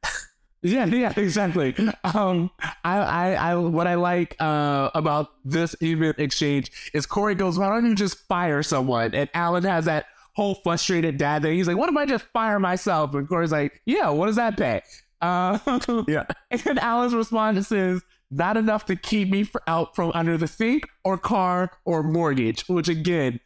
[0.62, 1.76] yeah, yeah, exactly.
[2.04, 2.52] Um,
[2.84, 7.70] I, I, I, what I like uh about this even exchange is Corey goes, "Why
[7.70, 11.56] don't you just fire someone?" And Alan has that whole frustrated dad thing.
[11.56, 14.58] He's like, "What if I just fire myself?" And Corey's like, "Yeah, what does that
[14.58, 14.82] pay?"
[15.22, 15.60] Uh,
[16.08, 16.26] yeah.
[16.50, 18.02] And Alan's response is,
[18.32, 22.68] "Not enough to keep me for, out from under the sink or car or mortgage."
[22.68, 23.40] Which again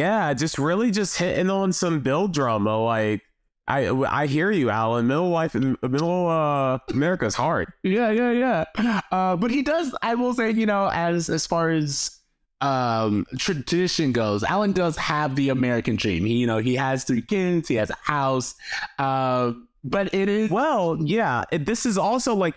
[0.00, 2.82] Yeah, just really just hitting on some build drama.
[2.82, 3.20] Like
[3.68, 5.06] I I hear you, Alan.
[5.06, 7.70] Middle life, middle uh, America's hard.
[7.82, 9.00] Yeah, yeah, yeah.
[9.12, 9.94] Uh, but he does.
[10.02, 12.16] I will say, you know, as as far as
[12.62, 17.22] um tradition goes alan does have the american dream he you know he has three
[17.22, 18.54] kids he has a house
[18.98, 19.50] uh
[19.82, 22.54] but it is well yeah it, this is also like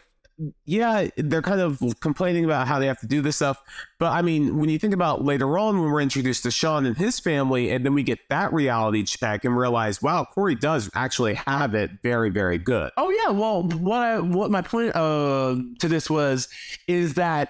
[0.66, 3.62] yeah they're kind of complaining about how they have to do this stuff
[4.00, 6.98] but i mean when you think about later on when we're introduced to shawn and
[6.98, 11.36] his family and then we get that reality check and realize wow corey does actually
[11.36, 15.88] have it very very good oh yeah well what I, what my point uh to
[15.88, 16.48] this was
[16.88, 17.50] is that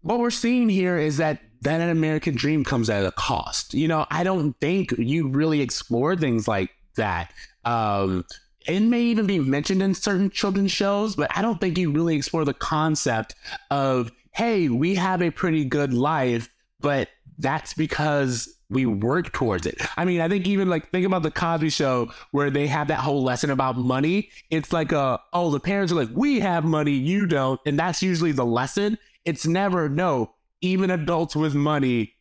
[0.00, 3.74] what we're seeing here is that that an American dream comes at a cost.
[3.74, 7.32] You know, I don't think you really explore things like that.
[7.64, 8.24] Um,
[8.66, 12.16] it may even be mentioned in certain children's shows, but I don't think you really
[12.16, 13.34] explore the concept
[13.70, 16.48] of, hey, we have a pretty good life,
[16.80, 19.80] but that's because we work towards it.
[19.96, 22.98] I mean, I think even like think about the Cosby show where they have that
[23.00, 24.30] whole lesson about money.
[24.50, 28.02] It's like a oh, the parents are like, we have money, you don't, and that's
[28.02, 28.98] usually the lesson.
[29.24, 30.32] It's never no.
[30.60, 32.15] Even adults with money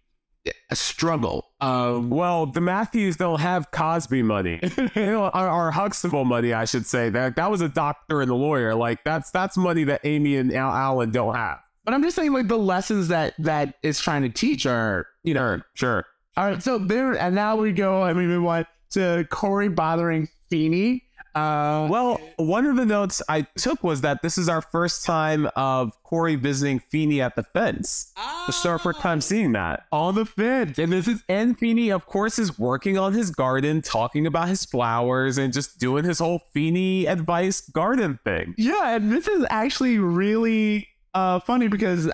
[0.74, 1.52] struggle.
[1.62, 4.60] Um, well, the Matthews don't have Cosby money,
[4.96, 7.10] or, or Huxtable money, I should say.
[7.10, 8.76] That that was a doctor and a lawyer.
[8.76, 11.60] Like that's that's money that Amy and Al- Alan don't have.
[11.84, 15.34] But I'm just saying, like the lessons that that it's trying to teach are, you
[15.34, 16.06] know, sure.
[16.38, 18.04] All right, so there, and now we go.
[18.04, 21.04] I mean, we want to Corey bothering Feeny
[21.36, 25.50] uh, well, one of the notes I took was that this is our first time
[25.58, 28.14] of Corey visiting Feeny at the fence.
[28.16, 28.44] Oh.
[28.48, 31.92] This is our first time seeing that on the fence, and this is and Feeny,
[31.92, 36.20] of course, is working on his garden, talking about his flowers, and just doing his
[36.20, 38.56] whole Feeny advice garden thing.
[38.58, 42.10] Yeah, and this is actually really uh, funny because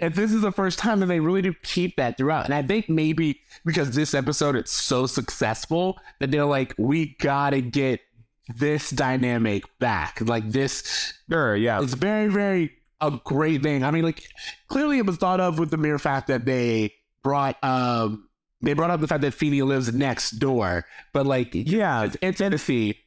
[0.00, 2.60] if this is the first time and they really do keep that throughout and i
[2.60, 8.00] think maybe because this episode it's so successful that they're like we gotta get
[8.48, 10.20] this dynamic back.
[10.20, 13.84] Like this, sure, yeah, it's very, very a great thing.
[13.84, 14.22] I mean, like
[14.68, 18.28] clearly it was thought of with the mere fact that they brought um
[18.60, 22.40] they brought up the fact that Feeny lives next door, but like yeah, it's, it's
[22.40, 23.03] empathy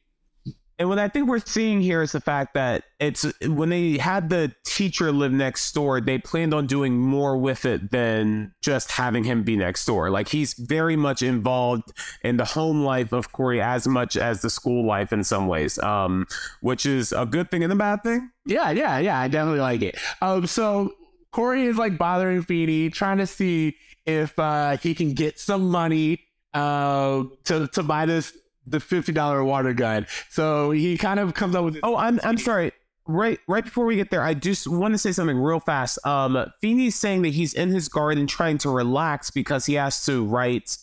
[0.78, 4.30] and what I think we're seeing here is the fact that it's when they had
[4.30, 9.24] the teacher live next door, they planned on doing more with it than just having
[9.24, 10.08] him be next door.
[10.08, 14.50] Like he's very much involved in the home life of Corey as much as the
[14.50, 16.26] school life in some ways, um,
[16.60, 18.30] which is a good thing and a bad thing.
[18.46, 19.18] Yeah, yeah, yeah.
[19.18, 19.98] I definitely like it.
[20.22, 20.94] Um, so
[21.32, 23.74] Corey is like bothering Feeny, trying to see
[24.06, 26.20] if uh, he can get some money
[26.54, 28.32] uh, to to buy this
[28.70, 30.06] the fifty dollar water gun.
[30.30, 31.78] So he kind of comes up with.
[31.82, 32.72] Oh, I'm I'm sorry.
[33.10, 35.98] Right, right before we get there, I just want to say something real fast.
[36.06, 40.26] Um, Feeny's saying that he's in his garden trying to relax because he has to
[40.26, 40.76] write.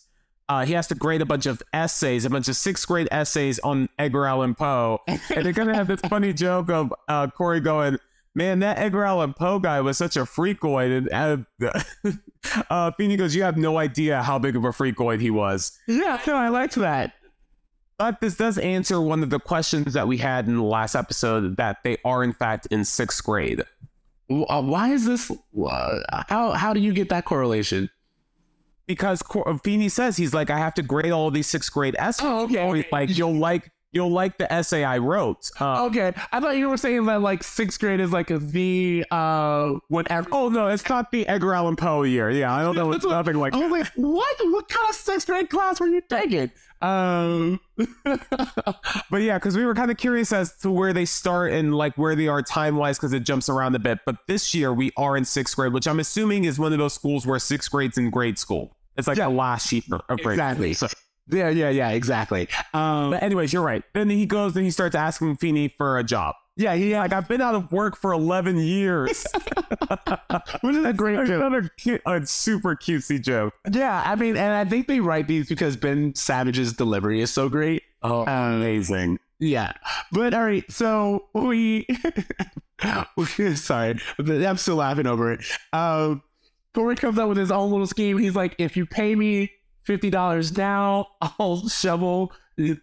[0.50, 3.60] Uh, he has to grade a bunch of essays, a bunch of sixth grade essays
[3.60, 8.00] on Edgar Allan Poe, and they're gonna have this funny joke of uh, Corey going,
[8.34, 12.12] "Man, that Edgar Allan Poe guy was such a freakoid," and uh,
[12.71, 16.19] uh, Feeny goes, "You have no idea how big of a freakoid he was." Yeah,
[16.26, 17.13] no, I liked that.
[17.97, 21.55] But this does answer one of the questions that we had in the last episode
[21.58, 23.63] that they are in fact in sixth grade.
[24.29, 25.31] Uh, why is this?
[25.31, 27.89] Uh, how how do you get that correlation?
[28.88, 29.23] Because
[29.63, 32.25] Feeny says he's like, I have to grade all these sixth grade essays.
[32.25, 32.60] Oh, okay.
[32.60, 32.88] okay.
[32.91, 35.49] Like you'll like you'll like the essay I wrote.
[35.60, 39.73] Uh, okay, I thought you were saying that like sixth grade is like the uh
[39.88, 40.27] whatever.
[40.31, 42.29] Oh no, it's not the Edgar Allan Poe year.
[42.29, 42.91] Yeah, I don't know.
[42.91, 43.53] It's nothing like.
[43.53, 44.36] I was like, what?
[44.51, 46.51] What kind of sixth grade class were you taking?
[46.81, 47.62] Um,
[48.03, 51.97] but yeah, because we were kind of curious as to where they start and like
[51.97, 53.99] where they are time wise, because it jumps around a bit.
[54.05, 56.93] But this year we are in sixth grade, which I'm assuming is one of those
[56.93, 58.75] schools where sixth grade's in grade school.
[58.97, 59.29] It's like yeah.
[59.29, 60.34] the last year of grade.
[60.34, 60.73] Exactly.
[60.73, 60.88] So,
[61.30, 62.48] yeah, yeah, yeah, exactly.
[62.74, 63.84] Um, but anyways, you're right.
[63.94, 66.36] Then he goes and he starts asking Feeny for a job.
[66.58, 67.00] Yeah, yeah.
[67.00, 69.26] Like I've been out of work for 11 years.
[70.62, 71.30] Which is a great joke.
[71.30, 73.54] Another cute, a super cutesy joke.
[73.70, 77.50] Yeah, I mean, and I think they write these because Ben Savage's delivery is so
[77.50, 77.84] great.
[78.04, 79.20] Oh, amazing.
[79.40, 79.74] Yeah.
[80.14, 81.88] But all right, so we
[83.56, 85.44] sorry, I'm still laughing over it.
[85.74, 86.24] Um
[86.74, 88.18] Corey comes up with his own little scheme.
[88.18, 89.50] He's like, if you pay me
[89.86, 91.08] fifty dollars now,
[91.39, 92.34] I'll shovel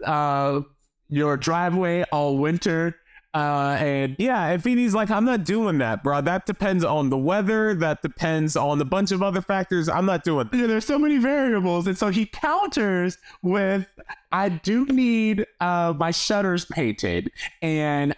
[0.05, 0.61] uh
[1.09, 2.97] your driveway all winter
[3.35, 6.21] uh, and yeah, if he's like, I'm not doing that, bro.
[6.21, 7.75] That depends on the weather.
[7.75, 9.89] That depends on a bunch of other factors.
[9.89, 10.51] I'm not doing.
[10.53, 13.87] Yeah, there's so many variables, and so he counters with,
[14.33, 17.31] "I do need uh, my shutters painted,
[17.63, 18.15] and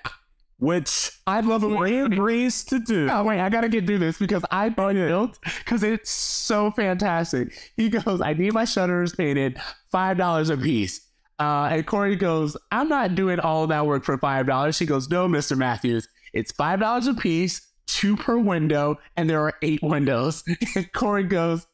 [0.58, 1.62] which I love.
[1.62, 3.08] Corey agrees to do.
[3.10, 7.52] Oh wait, I gotta get through this because I bought it because it's so fantastic.
[7.76, 11.00] He goes, I need my shutters painted five dollars a piece.
[11.40, 14.76] Uh, and Corey goes, I'm not doing all that work for five dollars.
[14.76, 15.56] She goes, No, Mr.
[15.56, 20.44] Matthews, it's five dollars a piece, two per window, and there are eight windows.
[20.76, 21.66] And Corey goes,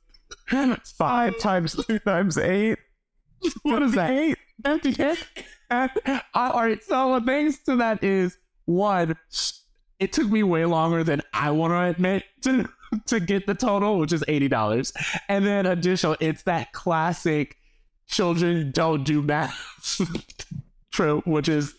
[0.99, 2.79] Five times two times eight.
[3.63, 4.11] What is that?
[4.11, 4.39] Eight.
[4.65, 5.27] Empty it.
[6.35, 8.37] All right, so the things to that is
[8.71, 9.17] one,
[9.99, 12.69] it took me way longer than I want to admit to
[13.07, 14.93] to get the total, which is eighty dollars,
[15.29, 17.57] and then additional, it's that classic
[18.09, 20.01] children don't do math
[20.93, 21.75] trope, which is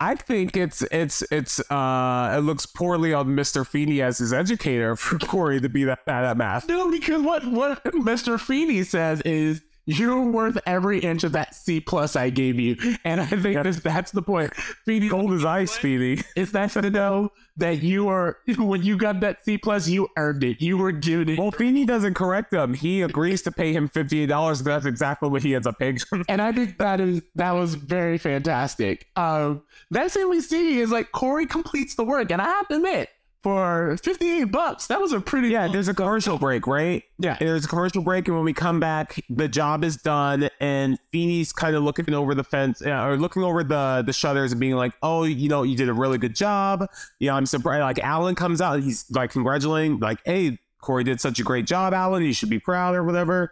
[0.00, 3.64] I think it's it's it's uh it looks poorly on Mr.
[3.66, 6.68] Feeny as his educator for Corey to be that bad at math.
[6.68, 8.38] no, because what what Mr.
[8.38, 9.62] Feeny says is.
[9.84, 13.80] You're worth every inch of that C plus I gave you, and I think that's,
[13.80, 14.54] that's the point.
[14.84, 16.22] Feeny Cold as ice, Feeny.
[16.36, 20.44] Is that to know that you are when you got that C plus, you earned
[20.44, 20.62] it.
[20.62, 21.38] You were doing it.
[21.38, 22.74] Well, Feeny doesn't correct him.
[22.74, 25.98] He agrees to pay him fifty-eight dollars, but that's exactly what he ends up paying.
[26.10, 26.24] him.
[26.28, 29.08] and I think that is that was very fantastic.
[29.16, 32.76] Um, next thing we see is like Corey completes the work, and I have to
[32.76, 33.08] admit,
[33.42, 37.02] for fifty-eight bucks, that was a pretty yeah, there's a commercial break, right?
[37.18, 37.36] Yeah.
[37.38, 41.52] There's a commercial break, and when we come back, the job is done, and Feeny's
[41.52, 44.76] kind of looking over the fence, uh, or looking over the the shutters, and being
[44.76, 46.86] like, "Oh, you know, you did a really good job."
[47.18, 47.82] Yeah, I'm surprised.
[47.82, 51.66] Like Alan comes out, and he's like congratulating, like, "Hey, Corey did such a great
[51.66, 52.22] job, Alan.
[52.22, 53.50] You should be proud, or whatever."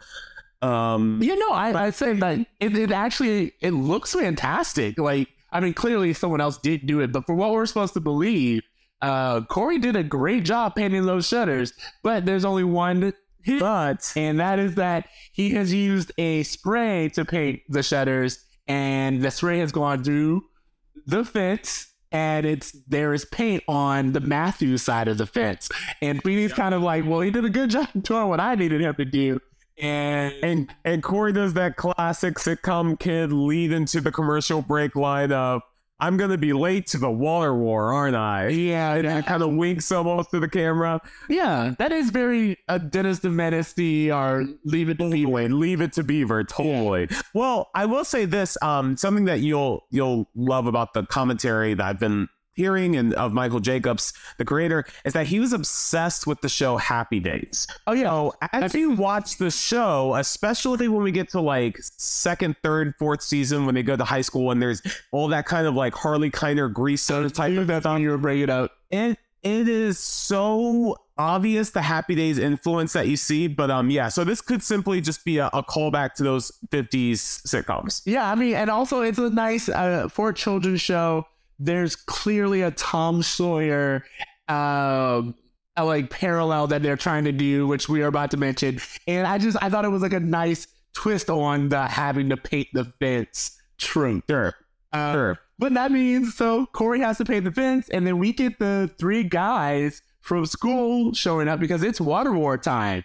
[0.62, 4.98] Um, You know, I I say that it, it actually it looks fantastic.
[4.98, 8.00] Like I mean, clearly someone else did do it, but for what we're supposed to
[8.00, 8.62] believe,
[9.02, 11.72] uh, Corey did a great job painting those shutters.
[12.02, 13.12] But there's only one
[13.58, 19.22] but and that is that he has used a spray to paint the shutters, and
[19.22, 20.44] the spray has gone through
[21.06, 21.86] the fence.
[22.12, 25.68] And it's there is paint on the Matthews side of the fence,
[26.02, 28.80] and Feeny's kind of like, well, he did a good job doing what I needed
[28.80, 29.40] him to do,
[29.78, 35.30] and and and Corey does that classic sitcom kid lead into the commercial break line
[35.30, 35.62] of
[36.00, 39.90] "I'm gonna be late to the water war, aren't I?" yeah, And kind of winks
[39.92, 41.00] almost to the camera.
[41.28, 45.92] Yeah, that is very uh, Dennis the Menace or Leave It to Totally, leave it
[45.94, 46.44] to Beaver.
[46.44, 47.08] Totally.
[47.34, 51.84] Well, I will say this: um, something that you'll you'll love about the commentary that
[51.84, 52.28] I've been
[52.60, 56.76] hearing and of Michael Jacobs, the creator, is that he was obsessed with the show
[56.76, 57.66] Happy Days.
[57.86, 62.56] Oh yeah, So as you watch the show, especially when we get to like second,
[62.62, 65.74] third, fourth season, when they go to high school and there's all that kind of
[65.74, 68.72] like Harley Kiner grease soda type knew that's on you were bringing it up.
[68.90, 74.08] it it is so obvious the happy days influence that you see but um yeah
[74.08, 78.34] so this could simply just be a, a callback to those 50s sitcoms Yeah, I
[78.34, 81.26] mean, and also it's a nice uh, for a children's show.
[81.60, 84.02] There's clearly a Tom Sawyer,
[84.48, 85.34] um,
[85.76, 88.80] a, like parallel that they're trying to do, which we are about to mention.
[89.06, 92.36] And I just I thought it was like a nice twist on the having to
[92.36, 94.24] paint the fence trope.
[94.28, 94.54] sure
[94.92, 98.32] Uh, sure But that means so Corey has to paint the fence, and then we
[98.32, 103.04] get the three guys from school showing up because it's water war time.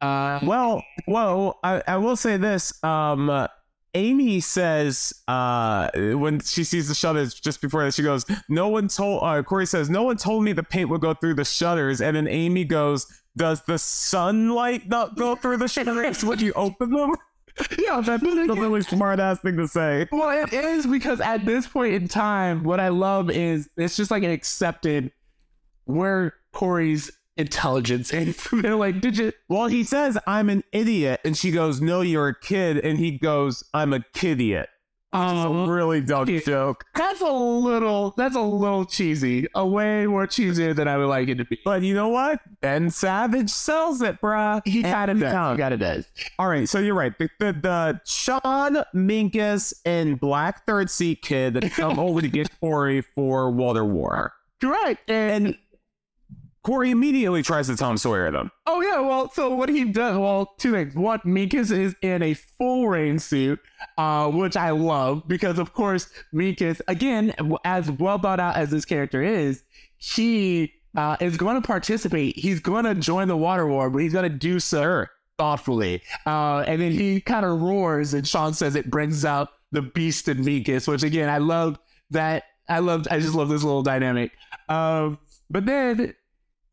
[0.00, 3.48] Uh, well well I, I will say this um uh,
[3.96, 8.88] Amy says uh when she sees the shutters just before that she goes no one
[8.88, 12.02] told uh Corey says no one told me the paint would go through the shutters
[12.02, 13.06] and then Amy goes
[13.38, 17.14] does the sunlight not go through the shutters when you open them
[17.78, 20.06] yeah, that, a really smart ass thing to say.
[20.12, 24.10] well, it is because at this point in time, what I love is it's just
[24.10, 25.10] like an accepted
[25.86, 29.32] where Corey's intelligence and they're like, did you?
[29.48, 31.20] Well, he says, I'm an idiot.
[31.24, 32.78] And she goes, No, you're a kid.
[32.78, 34.68] And he goes, I'm a kidiot.
[35.12, 36.84] Um, Really dumb joke.
[36.94, 41.28] that's a little, that's a little cheesy, a way more cheesier than I would like
[41.28, 41.58] it to be.
[41.64, 42.40] But you know what?
[42.60, 44.60] Ben Savage sells it, bruh.
[44.66, 45.32] He got it Every does.
[45.32, 45.56] time.
[45.56, 46.06] He kind of does.
[46.38, 47.16] All right, so you're right.
[47.18, 52.50] The, the, the Shawn Minkus and Black Third Seat kid that come over to get
[52.60, 54.34] Corey for Walter War.
[54.60, 55.08] Correct.
[55.08, 55.56] And, And
[56.66, 58.50] Corey immediately tries to Tom Sawyer them.
[58.66, 60.96] oh yeah, well, so what he does, well, two things.
[60.96, 63.60] One, Minkus is in a full rain suit,
[63.96, 67.32] uh, which I love because, of course, Minkus, again,
[67.64, 69.62] as well thought out as this character is,
[69.98, 72.36] he uh, is going to participate.
[72.36, 75.04] He's going to join the water war, but he's going to do so
[75.38, 76.02] thoughtfully.
[76.26, 80.26] Uh, and then he kind of roars, and Shawn says it brings out the beast
[80.26, 81.78] in Minkus, which again, I love
[82.10, 82.42] that.
[82.68, 84.32] I love, I just love this little dynamic.
[84.68, 86.12] Um, but then,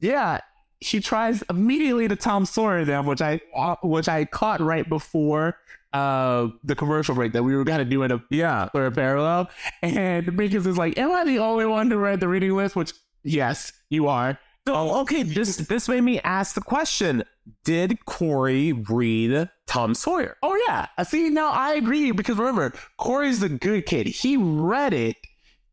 [0.04, 0.41] yeah,
[0.82, 5.58] she tries immediately to Tom Sawyer them, which I uh, which I caught right before
[5.93, 8.68] uh the commercial break that we were gonna do in a Yeah.
[8.74, 9.49] or a parallel.
[9.82, 12.76] And Minkus is like, Am I the only one who read the reading list?
[12.76, 12.93] Which
[13.24, 14.38] yes, you are.
[14.68, 17.24] So okay, this this made me ask the question:
[17.64, 20.38] Did Corey read Tom Sawyer?
[20.41, 20.88] Oh yeah.
[20.97, 24.08] I See now I agree because remember, Corey's the good kid.
[24.08, 25.18] He read it.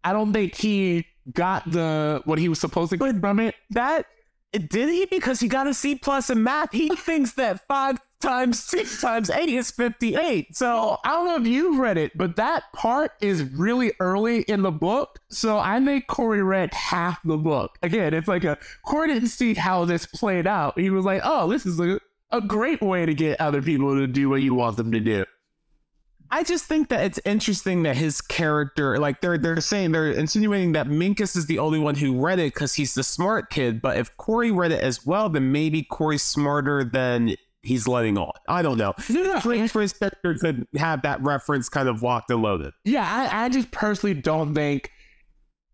[0.04, 3.54] I don't think he got the what he was supposed to get from it.
[3.70, 4.06] That
[4.52, 5.06] did he?
[5.06, 6.72] Because he got a C plus in math.
[6.72, 10.54] He thinks that five times six times eight is fifty-eight.
[10.54, 14.62] So I don't know if you've read it, but that part is really early in
[14.62, 15.18] the book.
[15.30, 17.78] So I think Corey read half the book.
[17.82, 20.78] Again, it's like a Corey didn't see how this played out.
[20.78, 24.06] He was like, oh, this is a, a great way to get other people to
[24.06, 25.24] do what you want them to do.
[26.32, 30.72] I just think that it's interesting that his character, like they're they're saying they're insinuating
[30.72, 33.82] that Minkus is the only one who read it because he's the smart kid.
[33.82, 38.32] But if Corey read it as well, then maybe Corey's smarter than he's letting on.
[38.48, 38.94] I don't know.
[38.98, 42.72] Strange for his character could have that reference kind of locked and loaded.
[42.84, 44.90] Yeah, I, I just personally don't think.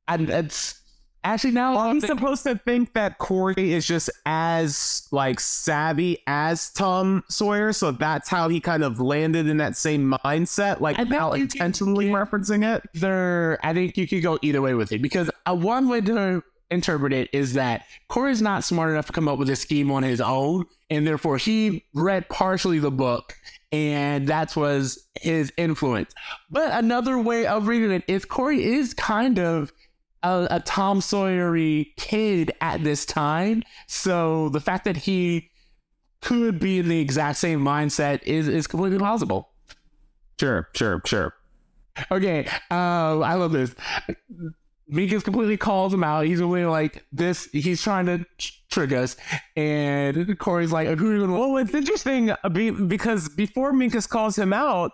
[0.08, 0.80] And it's
[1.26, 7.24] actually now I'm supposed to think that Corey is just as like savvy as Tom
[7.28, 12.06] Sawyer, so that's how he kind of landed in that same mindset, like how intentionally
[12.06, 12.82] referencing it.
[12.94, 16.42] there i think you could go either way with it because uh, one way to
[16.70, 20.02] interpret it is that corey's not smart enough to come up with a scheme on
[20.02, 23.34] his own and therefore he read partially the book
[23.72, 26.12] and that was his influence
[26.50, 29.72] but another way of reading it is corey is kind of
[30.26, 35.50] a, a tom sawyery kid at this time so the fact that he
[36.20, 39.50] could be in the exact same mindset is is completely possible
[40.38, 41.34] Sure, sure, sure.
[42.10, 43.74] Okay, um, I love this.
[44.92, 46.26] Minkus completely calls him out.
[46.26, 47.48] He's really like this.
[47.52, 49.16] He's trying to tr- trick us,
[49.56, 54.38] and Corey's like, "Who are you gonna?" Well, it's interesting uh, because before Minkus calls
[54.38, 54.92] him out,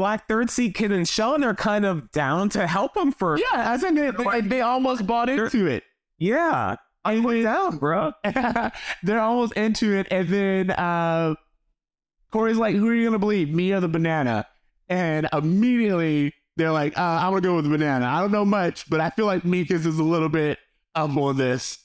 [0.00, 3.36] Black Third seat Kid and Shawn are kind of down to help him for.
[3.36, 5.84] Yeah, I think they, they, they almost bought into it.
[6.16, 6.76] Yeah.
[7.04, 8.12] I'm way down, bro.
[9.02, 11.34] They're almost into it, and then uh,
[12.30, 14.46] Corey's like, "Who are you gonna believe, me or the banana?"
[14.88, 18.88] And immediately they're like, uh, "I'm gonna go with the banana." I don't know much,
[18.88, 20.58] but I feel like Minkus is a little bit
[20.94, 21.78] up on this.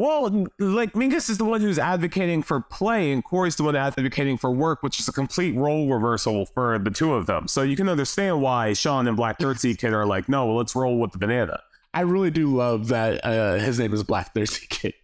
[0.00, 4.38] Well, like Minkus is the one who's advocating for play, and Corey's the one advocating
[4.38, 7.46] for work, which is a complete role reversal for the two of them.
[7.46, 10.56] So you can understand why Shawn and Black Third Sea Kid are like, no, well,
[10.56, 11.60] let's roll with the banana.
[11.92, 14.94] I really do love that uh, his name is Black Thirsty Kid.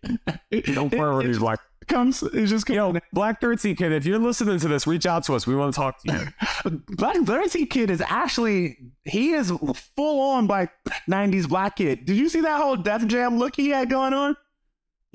[0.74, 2.22] Don't worry, he's like, comes.
[2.22, 3.04] It just yo, comes.
[3.12, 5.46] Black Third Sea Kid, if you're listening to this, reach out to us.
[5.46, 6.32] We want to talk to
[6.64, 6.80] you.
[6.96, 9.52] Black Thirsty Kid is actually he is
[9.94, 10.70] full on like
[11.06, 12.06] '90s black kid.
[12.06, 14.36] Did you see that whole Def Jam look he had going on?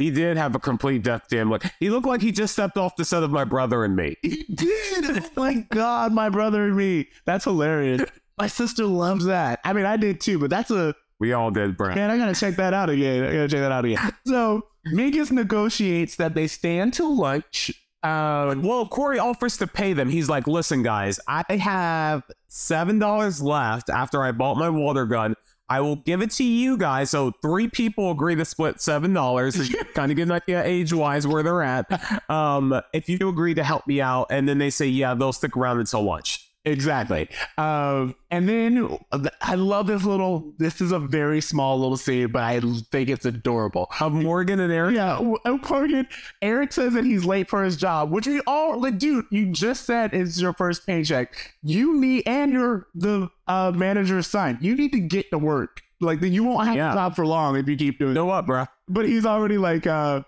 [0.01, 1.63] He did have a complete Def Jam look.
[1.79, 4.15] He looked like he just stepped off the set of My Brother and Me.
[4.21, 5.23] He did.
[5.23, 7.07] Oh my God, my brother and me.
[7.25, 8.01] That's hilarious.
[8.37, 9.59] My sister loves that.
[9.63, 11.93] I mean, I did too, but that's a We all did, bro.
[11.93, 12.09] man.
[12.09, 13.23] I gotta check that out again.
[13.23, 14.11] I gotta check that out again.
[14.25, 17.71] So Minkus negotiates that they stay until lunch.
[18.03, 20.09] Uh, Well, Corey offers to pay them.
[20.09, 25.35] He's like, listen, guys, I have $7 left after I bought my water gun.
[25.72, 27.11] I will give it to you guys.
[27.11, 29.93] So three people agree to split $7.
[29.93, 32.30] kind of get an idea age wise where they're at.
[32.30, 35.55] Um, if you agree to help me out, and then they say, yeah, they'll stick
[35.55, 36.50] around until lunch.
[36.64, 37.28] Exactly.
[37.57, 38.97] Um, and then
[39.41, 40.53] I love this little.
[40.59, 42.59] This is a very small little scene, but I
[42.91, 43.89] think it's adorable.
[43.99, 44.95] Of Morgan and Eric.
[44.95, 46.07] Yeah, uh, Morgan.
[46.41, 48.99] Eric says that he's late for his job, which we all like.
[48.99, 51.34] Dude, you just said it's your first paycheck.
[51.64, 54.59] You need and you're the uh, manager's son.
[54.62, 55.82] You need to get to work.
[55.99, 56.91] Like then you won't have Yeah.
[56.91, 58.14] a job for long if you keep doing.
[58.14, 58.66] Know what, bro?
[58.88, 59.88] But he's already like.
[59.88, 60.22] uh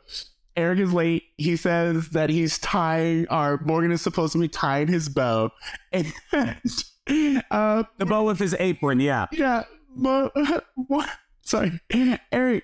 [0.56, 1.24] Eric is late.
[1.38, 5.52] He says that he's tying, or Morgan is supposed to be tying his bow,
[5.92, 6.54] and uh,
[7.98, 9.28] The bow with his apron, yeah.
[9.32, 9.64] yeah,
[9.96, 10.32] but
[10.76, 11.10] what?
[11.42, 11.80] Sorry,
[12.32, 12.64] Eric.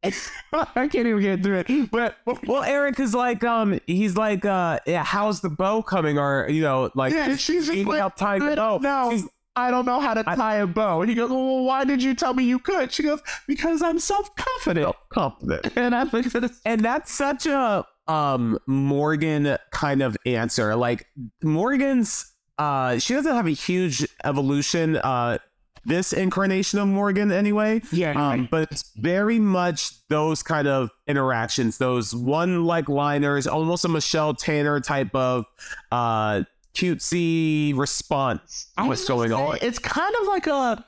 [0.04, 1.90] I can't even get through it.
[1.90, 2.16] But
[2.46, 6.18] Well, Eric is like, um, he's like, uh, yeah, how's the bow coming?
[6.18, 8.78] Or, you know, like, yeah, she's like, helped tie I the bow.
[8.78, 9.10] don't.
[9.18, 9.28] She's-
[9.58, 11.00] I don't know how to tie a bow.
[11.02, 12.92] And he goes, well, why did you tell me you could?
[12.92, 14.94] She goes, because I'm self-confident.
[15.10, 15.76] confident.
[15.76, 20.74] And I think that it's And that's such a um Morgan kind of answer.
[20.76, 21.06] Like
[21.42, 25.38] Morgan's uh she doesn't have a huge evolution uh
[25.84, 27.80] this incarnation of Morgan anyway.
[27.92, 33.84] yeah, Um, but it's very much those kind of interactions, those one like liners, almost
[33.86, 35.46] a Michelle Tanner type of
[35.90, 36.42] uh
[36.78, 38.68] cutesy response.
[38.78, 39.58] What's going on?
[39.62, 40.84] It's kind of like a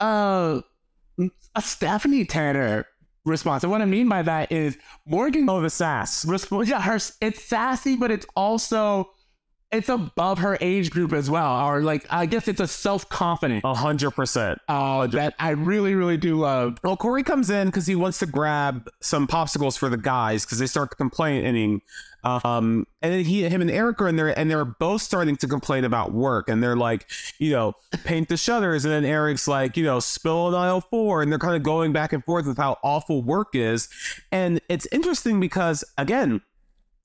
[0.00, 0.60] uh
[1.54, 2.86] a Stephanie Tanner
[3.24, 3.62] response.
[3.62, 6.24] And what I mean by that is Morgan Oh, the sass.
[6.24, 9.10] resp- yeah, her it's sassy, but it's also
[9.70, 11.66] it's above her age group as well.
[11.68, 14.60] Or like I guess it's a self confident A hundred percent.
[14.68, 16.78] uh that I really, really do love.
[16.82, 20.58] Well, Corey comes in because he wants to grab some popsicles for the guys because
[20.58, 21.82] they start complaining.
[22.24, 25.46] Um, and then he, him, and Eric are in there, and they're both starting to
[25.46, 26.48] complain about work.
[26.48, 27.08] And they're like,
[27.38, 28.84] you know, paint the shutters.
[28.84, 31.22] And then Eric's like, you know, spill an aisle four.
[31.22, 33.88] And they're kind of going back and forth with how awful work is.
[34.32, 36.40] And it's interesting because, again,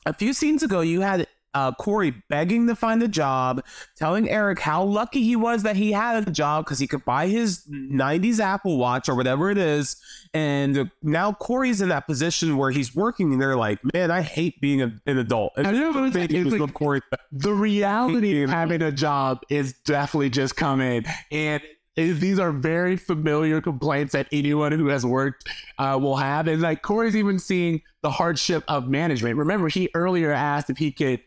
[0.05, 3.64] a few scenes ago, you had uh, Corey begging to find a job,
[3.95, 7.28] telling Eric how lucky he was that he had a job because he could buy
[7.28, 9.95] his 90s Apple Watch or whatever it is.
[10.34, 14.60] And now Corey's in that position where he's working and they're like, man, I hate
[14.62, 15.54] being a, an adult.
[15.58, 17.01] I know, but it's it's like- Corey.
[17.32, 21.62] the reality of having a job is definitely just coming and
[21.95, 25.47] these are very familiar complaints that anyone who has worked
[25.78, 30.32] uh, will have and like corey's even seeing the hardship of management remember he earlier
[30.32, 31.22] asked if he could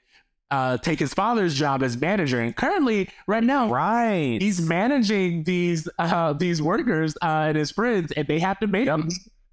[0.50, 4.38] uh, take his father's job as manager and currently right now Right.
[4.40, 8.86] he's managing these uh, these workers uh, and his friends and they have to make
[8.86, 9.08] them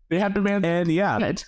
[0.09, 1.45] they have to manage And yeah, it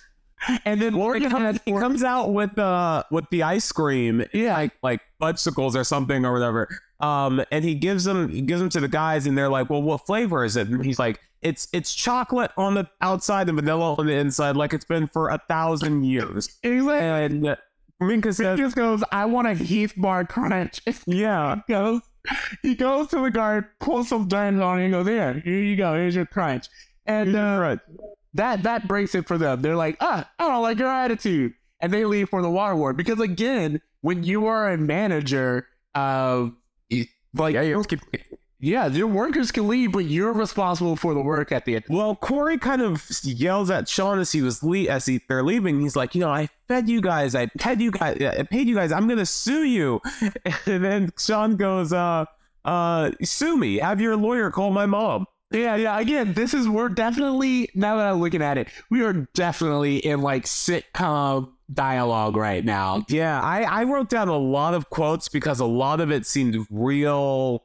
[0.64, 4.54] and then he Morgan comes, he comes out with uh with the ice cream, yeah
[4.54, 6.68] like like fudgesicles or something or whatever.
[7.00, 9.82] Um, and he gives them he gives them to the guys, and they're like, "Well,
[9.82, 13.94] what flavor is it?" And he's like, "It's it's chocolate on the outside and vanilla
[13.94, 17.56] on the inside, like it's been for a thousand years." exactly And
[18.00, 22.02] Minkus says, just goes i want a heath bar crunch "Yeah, He goes
[22.62, 25.94] he goes to the guard, pulls some dimes on and goes, Here, here you go,
[25.94, 26.66] here's your crunch.
[27.06, 27.78] And uh, right."
[28.34, 29.62] that that breaks it for them.
[29.62, 31.54] They're like, ah, I don't like your attitude.
[31.80, 32.96] And they leave for the water ward.
[32.96, 36.48] Because again, when you are a manager, uh
[37.34, 37.82] like Yeah, your-
[38.58, 41.84] yeah, your workers can leave, but you're responsible for the work at the end.
[41.88, 45.80] Well, Corey kind of yells at Shawn as he was le- as he, they're leaving.
[45.80, 48.74] He's like, you know, I fed you guys, I paid you guys, I paid you
[48.74, 48.92] guys.
[48.92, 50.00] I'm gonna sue you.
[50.66, 52.24] And then Shawn goes, uh,
[52.64, 53.76] uh, sue me.
[53.76, 55.26] Have your lawyer call my mom.
[55.52, 55.98] Yeah, yeah.
[55.98, 60.20] Again, this is we're definitely now that I'm looking at it, we are definitely in
[60.20, 63.04] like sitcom dialogue right now.
[63.08, 66.66] Yeah, I I wrote down a lot of quotes because a lot of it seemed
[66.70, 67.62] real.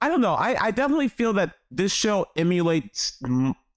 [0.00, 0.34] I don't know.
[0.34, 3.18] I I definitely feel that this show emulates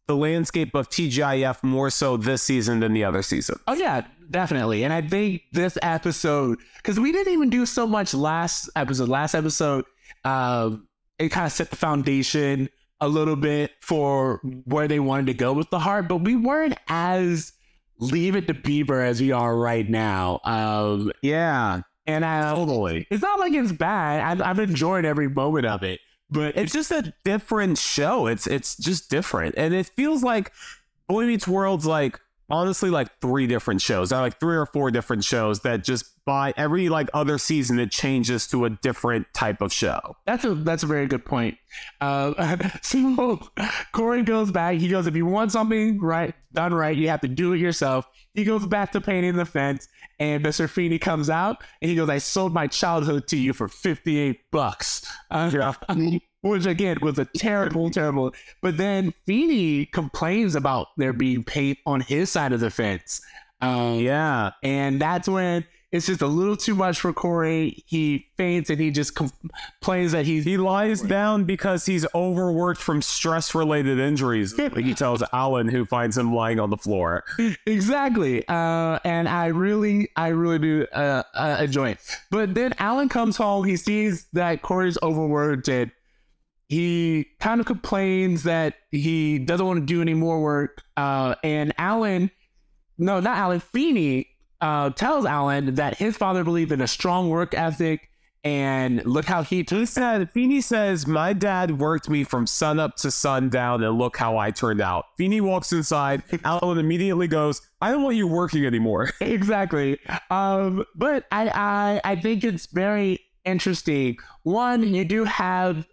[0.08, 3.58] the landscape of TGIF more so this season than the other season.
[3.68, 4.84] Oh yeah, definitely.
[4.84, 9.08] And I think this episode, because we didn't even do so much last episode.
[9.10, 9.86] Last episode,
[10.26, 10.88] um,
[11.20, 12.70] it kind of set the foundation
[13.02, 16.78] a little bit for where they wanted to go with the heart, but we weren't
[16.90, 17.54] as
[18.00, 20.40] leave it to Beaver as we are right now.
[20.44, 23.08] Um, Yeah, and I, totally.
[23.12, 24.22] it's not like it's bad.
[24.22, 26.00] I've, I've enjoyed every moment of it,
[26.30, 28.28] but it's just a different show.
[28.28, 30.52] It's it's just different, and it feels like
[31.08, 32.20] Boy Meets World's like
[32.50, 34.10] honestly like three different shows.
[34.10, 37.92] There like three or four different shows that just by every like other season it
[37.92, 40.16] changes to a different type of show.
[40.26, 41.58] That's a that's a very good point.
[42.02, 43.40] Uh, so
[43.92, 44.78] Corey goes back.
[44.78, 48.08] He goes, if you want something right done right, you have to do it yourself.
[48.34, 49.88] He goes back to painting the fence,
[50.20, 50.70] and Mr.
[50.70, 54.42] Feeny comes out and he goes, "I sold my childhood to you for fifty eight
[54.52, 55.74] bucks." Uh,
[56.42, 58.34] Which again was a terrible, terrible.
[58.62, 63.22] But then Feeny complains about there being paint on his side of the fence.
[63.62, 67.84] Um, Yeah, and that's when it's just a little too much for Corey.
[67.88, 73.02] He faints and he just complains that he's he lies down because he's overworked from
[73.02, 74.56] stress related injuries.
[74.76, 77.24] He tells Alan, who finds him lying on the floor.
[77.66, 78.48] exactly.
[78.48, 82.18] Uh, and I really, I really do uh, uh, enjoy it.
[82.30, 83.66] But then Alan comes home.
[83.66, 85.92] He sees that Corey's overworked and
[86.70, 90.84] he kind of complains that he doesn't want to do any more work.
[90.96, 92.30] Uh, and Alan,
[93.00, 94.28] no, not Alan, Feeny
[94.62, 98.06] uh, tells Alan that his father believed in a strong work ethic.
[98.44, 102.96] And look how he He said, Feeny says, My dad worked me from sun up
[102.98, 105.08] to sundown, and look how I turned out.
[105.18, 106.24] Feeny walks inside.
[106.46, 109.10] Alan immediately goes, I don't want you working anymore.
[109.20, 110.00] exactly.
[110.30, 114.18] Um, but I, I I think it's very interesting.
[114.44, 115.86] One, you do have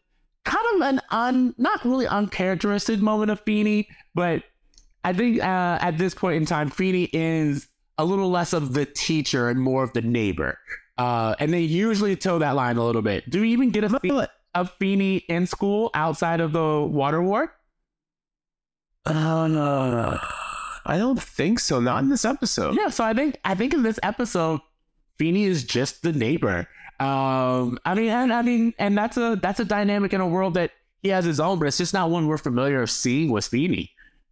[0.47, 4.43] kind of an un not really uncharacteristic moment of Feeny, but
[5.05, 7.69] I think uh, at this point in time, Feeny is
[7.99, 10.59] a little less of the teacher and more of the neighbor.
[10.99, 13.29] Uh, and they usually toe that line a little bit.
[13.29, 17.51] Do we even get a, feel of Feeny in school outside of the water ward?
[19.05, 20.19] Uh,
[20.87, 21.81] I don't think so.
[21.81, 22.77] Not in this episode.
[22.77, 24.61] Yeah, so I think I think in this episode,
[25.19, 26.69] Feeny is just the neighbor.
[26.99, 30.55] Um, I mean, and I mean, and that's a that's a dynamic in a world
[30.55, 30.71] that
[31.03, 33.91] he has his own, but it's just not one we're familiar of seeing with Feeny.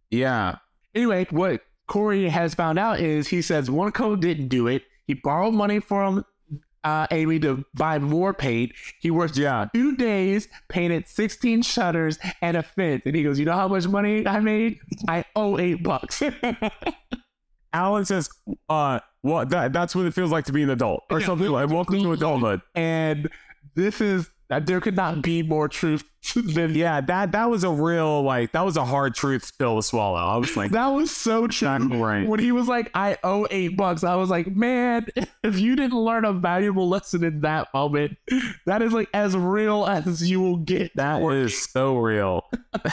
[0.09, 0.57] Yeah.
[0.93, 4.83] anyway, what Corey has found out is he says Warnaco didn't do it.
[5.07, 6.25] He borrowed money from
[6.83, 8.71] uh, Amy to buy more paint.
[8.99, 9.67] He worked Yeah.
[9.73, 13.03] two days, painted 16 shutters and a fence.
[13.05, 14.79] And he goes, You know how much money I made?
[15.07, 16.23] I owe eight bucks.
[17.73, 18.29] Alan says,
[18.69, 21.25] uh, what that, that's what it feels like to be an adult or Yeah.
[21.25, 22.61] something like welcome to adulthood.
[22.75, 23.29] and
[23.75, 26.03] this is, there could not be more truth
[26.35, 29.81] than Yeah, that that was a real like that was a hard truth pill to
[29.83, 30.17] swallow.
[30.19, 31.67] I was like, That was so true.
[32.03, 32.27] right.
[32.27, 35.07] When he was like, I owe eight bucks, I was like, man,
[35.43, 38.17] if you didn't learn a valuable lesson in that moment,
[38.67, 40.95] that is like as real as you will get.
[40.95, 42.45] that is so real.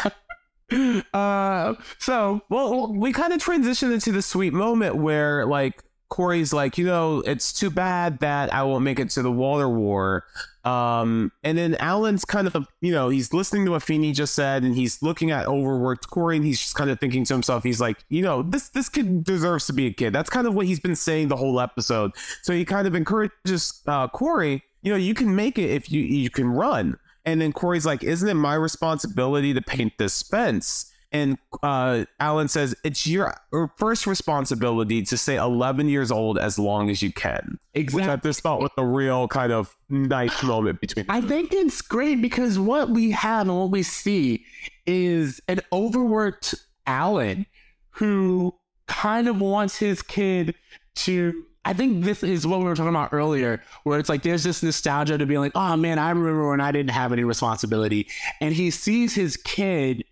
[1.12, 6.76] Uh, so, Well, we kind of transitioned into the sweet moment where like Corey's like,
[6.76, 10.24] you know, it's too bad that I won't make it to the water war.
[10.62, 14.62] Um, and then Alan's kind of, you know, he's listening to what Feeny just said,
[14.62, 17.80] and he's looking at overworked Corey, and he's just kind of thinking to himself, he's
[17.80, 20.12] like, you know, this this kid deserves to be a kid.
[20.12, 22.10] That's kind of what he's been saying the whole episode.
[22.42, 26.02] So he kind of encourages uh, Corey, you know, you can make it if you
[26.02, 26.98] you can run.
[27.24, 30.91] And then Corey's like, isn't it my responsibility to paint this fence?
[31.12, 33.34] And uh, Alan says, it's your
[33.76, 37.58] first responsibility to stay 11 years old as long as you can.
[37.74, 41.82] Which I just thought was a real kind of nice moment between I think it's
[41.82, 44.44] great because what we have and what we see
[44.86, 46.54] is an overworked
[46.86, 47.46] Alan
[47.90, 48.54] who
[48.86, 50.54] kind of wants his kid
[50.94, 51.44] to.
[51.64, 54.64] I think this is what we were talking about earlier, where it's like there's this
[54.64, 58.08] nostalgia to be like, oh man, I remember when I didn't have any responsibility.
[58.40, 60.02] And he sees his kid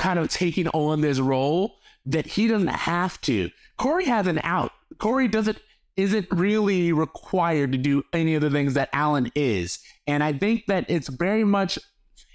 [0.00, 1.76] kind of taking on this role
[2.06, 3.50] that he doesn't have to.
[3.76, 4.72] Corey has an out.
[4.98, 5.58] Corey doesn't
[5.96, 9.78] isn't really required to do any of the things that Alan is.
[10.06, 11.78] And I think that it's very much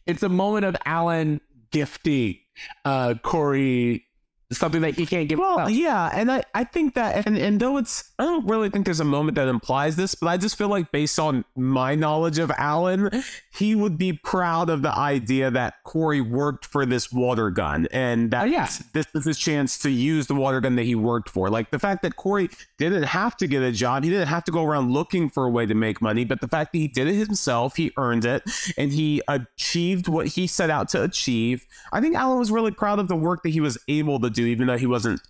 [0.06, 1.42] it's a moment of Alan
[1.72, 2.38] gifting
[2.86, 4.06] uh Corey
[4.52, 5.70] something that he can't give Well, up.
[5.72, 9.00] yeah, and I, I think that, and, and though it's, I don't really think there's
[9.00, 12.52] a moment that implies this, but I just feel like based on my knowledge of
[12.58, 13.10] Alan,
[13.52, 18.32] he would be proud of the idea that Corey worked for this water gun and
[18.32, 18.70] that Oh, yeah.
[18.94, 21.50] this is his chance to use the water gun that he worked for.
[21.50, 24.52] Like the fact that Corey didn't have to get a job, he didn't have to
[24.52, 27.08] go around looking for a way to make money, but the fact that he did
[27.08, 28.44] it himself, he earned it,
[28.78, 31.66] and he achieved what he set out to achieve.
[31.92, 34.46] I think Alan was really proud of the work that he was able to do,
[34.46, 35.22] even though he wasn't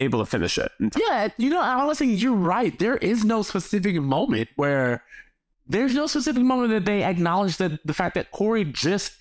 [0.00, 0.72] able to finish it.
[0.96, 2.76] Yeah, you know, honestly, you're right.
[2.78, 5.04] There is no specific moment where
[5.66, 9.12] there's no specific moment that they acknowledge that the fact that Corey just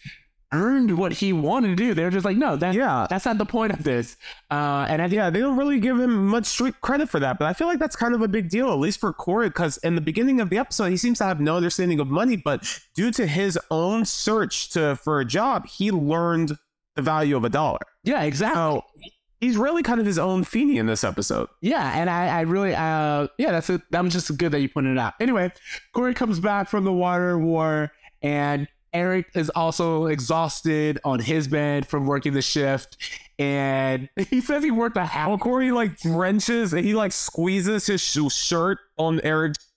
[0.51, 1.93] earned what he wanted to do.
[1.95, 3.07] They're just like, no, that, Yeah.
[3.09, 4.17] that's not the point of this.
[4.51, 7.45] Uh, and I Yeah, they don't really give him much street credit for that, but
[7.45, 9.95] I feel like that's kind of a big deal, at least for Corey, because in
[9.95, 13.09] the beginning of the episode, he seems to have no understanding of money, but due
[13.13, 16.57] to his own search to for a job, he learned
[16.95, 17.79] the value of a dollar.
[18.03, 18.55] yeah, exactly.
[18.59, 18.83] So
[19.43, 21.49] he's really kind of his own Feeny in this episode.
[21.61, 23.81] Yeah, and I, I really, uh, yeah, that's it.
[23.91, 25.13] That was just good that you pointed it out.
[25.19, 25.51] Anyway,
[25.93, 27.91] Corey comes back from the water war,
[28.21, 32.97] and Eric is also exhausted on his bed from working the shift,
[33.37, 35.39] and he says he worked a half.
[35.39, 39.72] Corey like drenches, and he like squeezes his sh- shirt on Eric's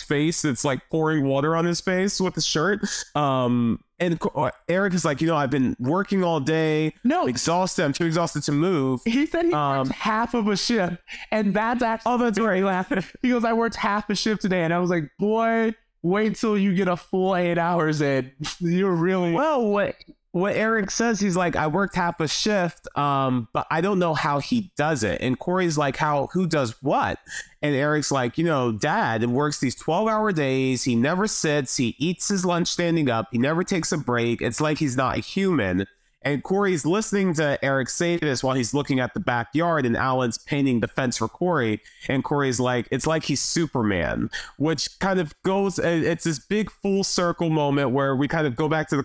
[0.00, 0.44] face.
[0.44, 2.80] It's like pouring water on his face with the shirt.
[3.14, 7.84] Um, and uh, Eric is like, you know, I've been working all day, No, exhausted.
[7.84, 9.00] I'm too exhausted to move.
[9.04, 10.96] he said he Um, worked half of a shift,
[11.30, 12.12] and that's actually.
[12.12, 12.56] Oh, that's right.
[12.56, 12.92] He laughed.
[13.22, 16.58] He goes, "I worked half a shift today," and I was like, "Boy, wait till
[16.58, 18.32] you get a full eight hours in.
[18.58, 19.94] You're really." Well, what
[20.32, 24.14] what Eric says, he's like, I worked half a shift, um, but I don't know
[24.14, 25.20] how he does it.
[25.20, 27.18] And Corey's like, how who does what?
[27.60, 30.84] And Eric's like, you know, dad works these 12 hour days.
[30.84, 34.40] He never sits, he eats his lunch standing up, he never takes a break.
[34.40, 35.86] It's like he's not a human.
[36.24, 40.38] And Corey's listening to Eric say this while he's looking at the backyard, and Alan's
[40.38, 41.80] painting the fence for Corey.
[42.08, 47.04] And Corey's like, it's like he's Superman, which kind of goes, it's this big full
[47.04, 49.02] circle moment where we kind of go back to the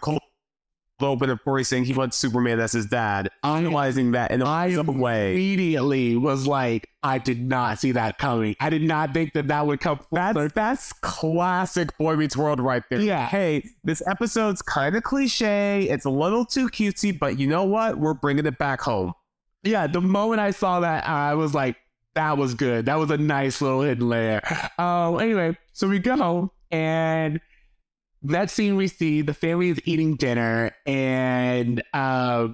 [0.99, 4.45] cold open of Corey saying he wants Superman as his dad, analyzing that in a
[4.45, 5.33] I some way.
[5.33, 8.55] immediately was like, I did not see that coming.
[8.59, 9.99] I did not think that that would come.
[10.11, 12.99] That's that's classic Boy Meets World right there.
[12.99, 13.27] Yeah.
[13.27, 15.83] Hey, this episode's kind of cliche.
[15.89, 17.97] It's a little too cutesy, but you know what?
[17.97, 19.13] We're bringing it back home.
[19.63, 19.87] yeah.
[19.87, 21.77] The moment I saw that, I was like,
[22.15, 22.87] that was good.
[22.87, 24.41] That was a nice little hidden layer.
[24.79, 25.19] Um.
[25.19, 27.39] Anyway, so we go and
[28.31, 32.49] that scene we see the family is eating dinner and uh,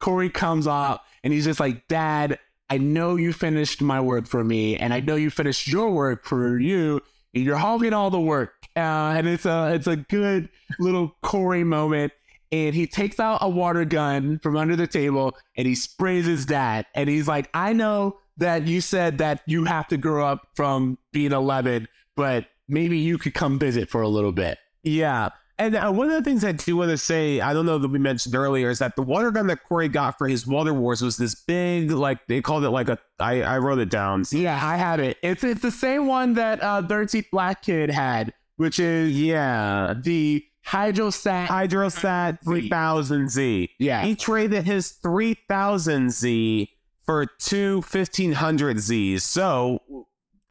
[0.00, 4.42] Corey comes up and he's just like, Dad, I know you finished my work for
[4.42, 7.02] me, and I know you finished your work for you.
[7.34, 8.80] And you're hogging all the work, uh,
[9.16, 10.48] and it's a it's a good
[10.78, 12.12] little Corey moment.
[12.50, 16.44] and he takes out a water gun from under the table and he sprays his
[16.44, 16.84] dad.
[16.94, 20.98] And he's like, I know that you said that you have to grow up from
[21.12, 24.58] being 11, but maybe you could come visit for a little bit.
[24.82, 25.30] Yeah.
[25.58, 27.86] And uh, one of the things I do want to say, I don't know that
[27.88, 31.02] we mentioned earlier, is that the water gun that Corey got for his Water Wars
[31.02, 32.98] was this big, like they called it like a.
[33.20, 34.24] I I wrote it down.
[34.32, 35.18] Yeah, I have it.
[35.22, 40.44] It's it's the same one that uh, 13th Black Kid had, which is Yeah, the
[40.66, 41.46] Hydrosat.
[41.46, 43.68] Hydrosat 3000Z.
[43.78, 46.68] yeah, He traded his 3000Z
[47.04, 49.20] for two 1500Zs.
[49.20, 49.80] So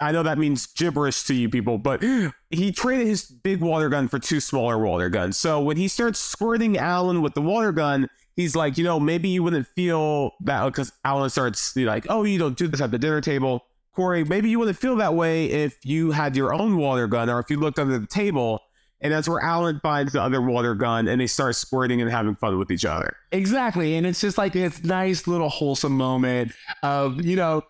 [0.02, 2.04] I know that means gibberish to you people, but
[2.50, 5.38] he traded his big water gun for two smaller water guns.
[5.38, 9.30] So when he starts squirting Alan with the water gun, he's like, you know, maybe
[9.30, 12.98] you wouldn't feel that because Alan starts like, oh, you don't do this at the
[12.98, 13.66] dinner table.
[13.94, 17.40] Corey, maybe you wouldn't feel that way if you had your own water gun or
[17.40, 18.62] if you looked under the table.
[19.02, 22.36] And that's where Alan finds the other water gun and they start squirting and having
[22.36, 23.16] fun with each other.
[23.32, 23.96] exactly.
[23.96, 27.64] And it's just like this nice little wholesome moment of you know,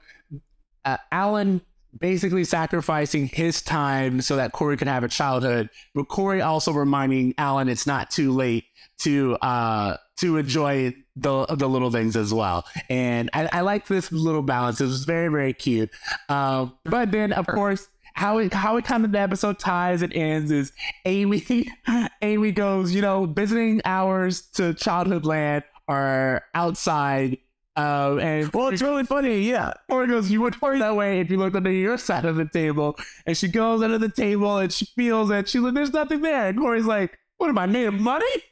[0.86, 1.62] uh, Alan
[1.98, 7.34] basically sacrificing his time so that Corey could have a childhood, but Corey also reminding
[7.38, 8.66] Alan it's not too late
[9.00, 12.66] to uh to enjoy the the little things as well.
[12.90, 14.80] And I, I like this little balance.
[14.80, 15.90] It was very very cute.
[16.30, 17.88] Um, but then of course.
[18.14, 20.74] How it how it kind of the episode ties and ends is
[21.06, 21.72] Amy
[22.22, 27.38] Amy goes you know visiting hours to childhood land are outside
[27.76, 29.74] um, and Well, it's really funny, yeah.
[29.90, 32.46] Corey goes, You would work that way if you looked under your side of the
[32.46, 32.98] table.
[33.26, 36.48] And she goes under the table and she feels that she's like, There's nothing there.
[36.48, 38.26] And Corey's like, What am I made of money?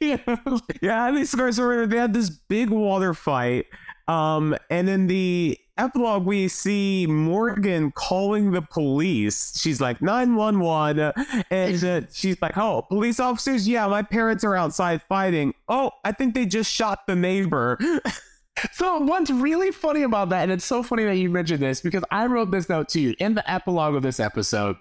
[0.82, 3.66] Yeah, and these guys are they had this big water fight.
[4.08, 9.58] Um, and in the epilogue, we see Morgan calling the police.
[9.60, 11.12] She's like 911,
[11.50, 13.68] and uh, she's like, "Oh, police officers?
[13.68, 15.54] Yeah, my parents are outside fighting.
[15.68, 17.78] Oh, I think they just shot the neighbor."
[18.72, 22.04] so what's really funny about that, and it's so funny that you mentioned this because
[22.10, 24.76] I wrote this note to you in the epilogue of this episode.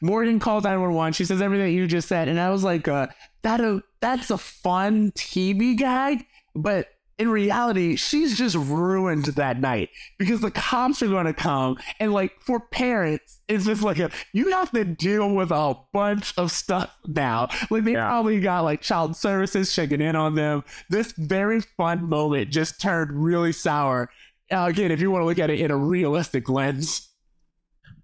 [0.00, 1.12] Morgan calls 911.
[1.14, 3.08] She says everything you just said, and I was like, uh,
[3.42, 6.88] "That a that's a fun TV gag," but
[7.18, 9.88] in reality, she's just ruined that night
[10.18, 14.10] because the cops are going to come, and like for parents, it's just like a,
[14.32, 17.48] you have to deal with a bunch of stuff now.
[17.70, 18.06] Like they Yeah.
[18.08, 20.62] probably got like child services checking in on them.
[20.90, 24.10] This very fun moment just turned really sour.
[24.52, 27.05] Uh, again, if you want to look at it in a realistic lens.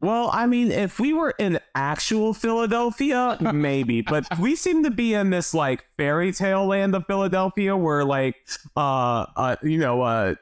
[0.03, 5.15] Well, I mean, if we were in actual Philadelphia, maybe, but we seem to be
[5.15, 8.35] in this like fairy tale land of Philadelphia where like
[8.77, 10.35] uh uh you know uh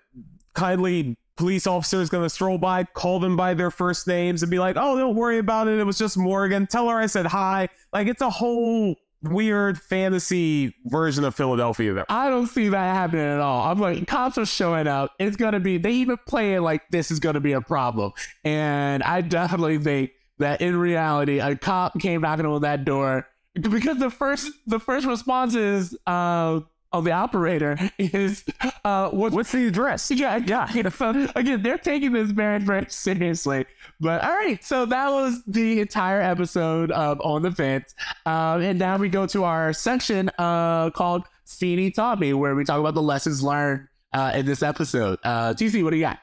[0.54, 4.58] kindly police officer is gonna stroll by, call them by their first names and be
[4.58, 6.66] like, Oh, don't worry about it, it was just Morgan.
[6.66, 7.68] Tell her I said hi.
[7.92, 12.06] Like it's a whole weird fantasy version of Philadelphia there.
[12.08, 13.70] I don't see that happening at all.
[13.70, 15.12] I'm like, cops are showing up.
[15.18, 15.78] It's gonna be.
[15.78, 18.12] They even play it like this is gonna be a problem,
[18.44, 23.98] and I definitely think that in reality, a cop came knocking on that door because
[23.98, 26.60] the first the first response is uh
[26.92, 28.44] of the operator is
[28.84, 30.10] uh what What's the address?
[30.10, 30.88] yeah, yeah.
[30.88, 33.66] So again, they're taking this very, very seriously.
[34.00, 37.94] But all right, so that was the entire episode of On the Fence.
[38.26, 42.64] Um, and now we go to our section uh, called Feeny Taught Me, where we
[42.64, 45.18] talk about the lessons learned uh, in this episode.
[45.22, 46.18] Uh, TC, what do you got?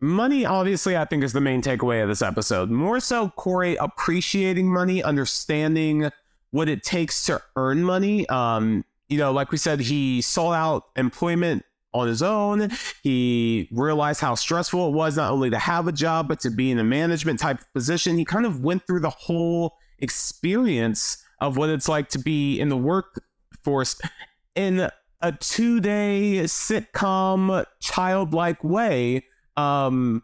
[0.00, 2.70] Money, obviously, I think is the main takeaway of this episode.
[2.70, 6.10] More so, Corey appreciating money, understanding
[6.50, 8.28] what it takes to earn money.
[8.28, 12.70] Um, you know, like we said, he sought out employment on his own.
[13.02, 16.70] He realized how stressful it was not only to have a job, but to be
[16.70, 18.16] in a management type of position.
[18.16, 22.70] He kind of went through the whole experience of what it's like to be in
[22.70, 24.00] the workforce
[24.54, 24.88] in
[25.20, 29.26] a two day sitcom, childlike way.
[29.58, 30.22] Um,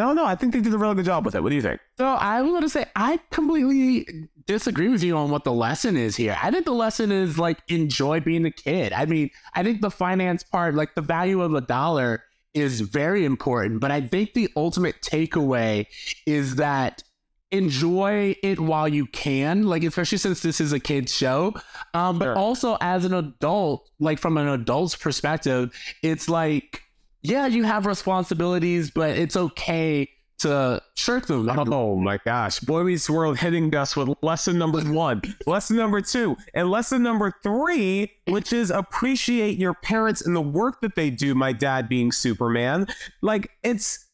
[0.00, 0.24] I don't know.
[0.26, 1.42] I think they did a really good job with it.
[1.42, 1.80] What do you think?
[1.98, 4.06] So I was going to say, I completely
[4.46, 6.36] disagree with you on what the lesson is here.
[6.42, 8.92] I think the lesson is like enjoy being a kid.
[8.92, 12.24] I mean, I think the finance part, like the value of a dollar,
[12.54, 13.80] is very important.
[13.80, 15.86] But I think the ultimate takeaway
[16.26, 17.04] is that
[17.52, 21.54] enjoy it while you can, like especially since this is a kids show.
[21.94, 22.36] Um, but Sure.
[22.36, 25.72] also as an adult, like from an adult's perspective,
[26.02, 26.82] it's like,
[27.22, 30.08] yeah, you have responsibilities, but it's okay
[30.38, 31.48] to shirk them.
[31.50, 32.60] Oh my gosh.
[32.60, 37.34] Boy Meets World hitting us with lesson number one, lesson number two, and lesson number
[37.42, 41.34] three, which is appreciate your parents and the work that they do.
[41.34, 42.86] My dad being Superman.
[43.20, 44.06] Like, it's.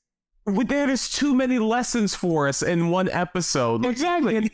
[0.46, 3.84] There's too many lessons for us in one episode.
[3.84, 4.50] Exactly.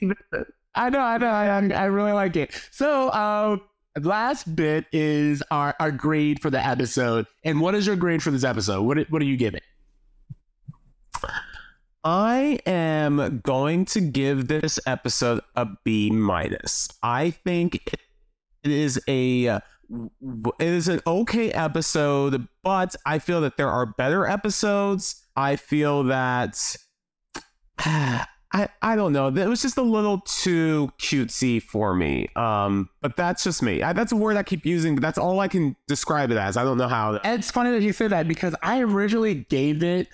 [0.74, 2.59] I know, I know, I, I I really like it.
[2.70, 3.61] So, um,
[4.01, 7.26] last bit is our, our grade for the episode.
[7.45, 8.82] And what is your grade for this episode?
[8.82, 9.61] What what do you giving?
[12.05, 16.88] I am going to give this episode a B minus.
[17.03, 17.76] I think
[18.64, 19.61] it is a it
[20.59, 25.22] is an okay episode, but I feel that there are better episodes.
[25.36, 26.76] I feel that
[28.53, 29.28] I I don't know.
[29.28, 32.28] It was just a little too cutesy for me.
[32.36, 33.82] Um, but that's just me.
[33.82, 36.57] I, that's a word I keep using, but that's all I can describe it as.
[36.57, 37.20] I don't know how.
[37.24, 40.09] It's funny that you say that because I originally gave it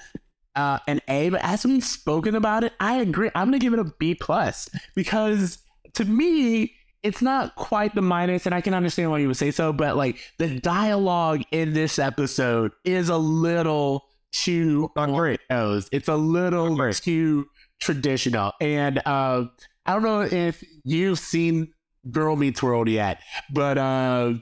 [0.54, 3.30] uh, an A, but as we've spoken about it, I agree.
[3.34, 5.58] I'm gonna give it a B plus because
[5.94, 9.50] to me, it's not quite the minus, and I can understand why you would say
[9.50, 15.40] so, but like the dialogue in this episode is a little too great.
[15.48, 17.46] It's a little too
[17.80, 19.44] traditional, and uh,
[19.86, 21.72] I don't know if you've seen
[22.10, 23.20] Girl Meets World yet,
[23.52, 24.34] but uh,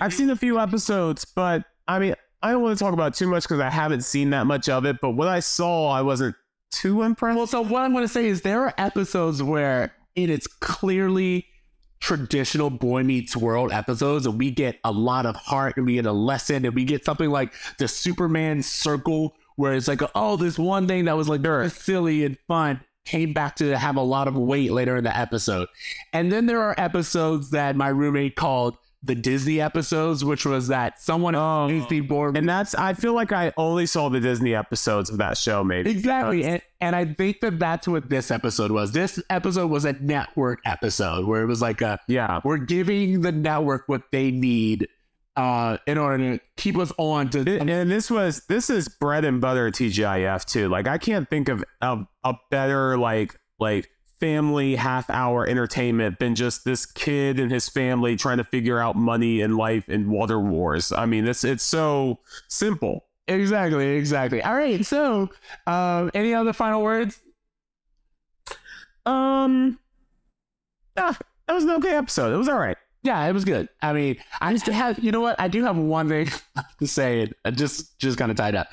[0.00, 3.28] I've seen a few episodes, but I mean, I don't want to talk about too
[3.28, 5.00] much because I haven't seen that much of it.
[5.00, 6.36] But what I saw, I wasn't
[6.70, 7.36] too impressed.
[7.36, 11.46] Well, so what I'm going to say is there are episodes where it is clearly
[12.00, 16.06] traditional Boy Meets World episodes, and we get a lot of heart, and we get
[16.06, 20.56] a lesson, and we get something like the Superman Circle, where it's like, oh, this
[20.56, 24.28] one thing that was like very silly and fun came back to have a lot
[24.28, 25.66] of weight later in the episode.
[26.12, 31.00] And then there are episodes that my roommate called the Disney episodes, which was that
[31.00, 31.66] someone Oh.
[31.68, 35.36] Disney board and that's I feel like I only saw the Disney episodes of that
[35.36, 35.64] show.
[35.64, 36.44] Maybe Exactly.
[36.44, 38.92] And, and I think that that's what this episode was.
[38.92, 42.40] This episode was a network episode where it was like a, yeah.
[42.44, 44.86] we're giving the network what they need
[45.38, 47.44] uh, in order to keep us on to.
[47.44, 50.68] Th- And this was this is bread and butter TGIF too.
[50.68, 56.34] Like I can't think of a, a better like like family half hour entertainment than
[56.34, 60.40] just this kid and his family trying to figure out money and life and water
[60.40, 60.90] wars.
[60.90, 62.18] I mean, it's it's so
[62.48, 63.04] simple.
[63.28, 63.96] Exactly.
[63.96, 64.42] Exactly.
[64.42, 64.84] All right.
[64.84, 65.30] So,
[65.66, 67.20] um, any other final words?
[69.06, 69.78] Um,
[70.96, 71.16] ah,
[71.46, 72.32] that was an okay episode.
[72.32, 72.76] It was all right.
[73.08, 73.70] Yeah, it was good.
[73.80, 75.40] I mean, I just have, you know what?
[75.40, 76.28] I do have one thing
[76.78, 77.22] to say.
[77.22, 78.68] It just, just kind of tied up.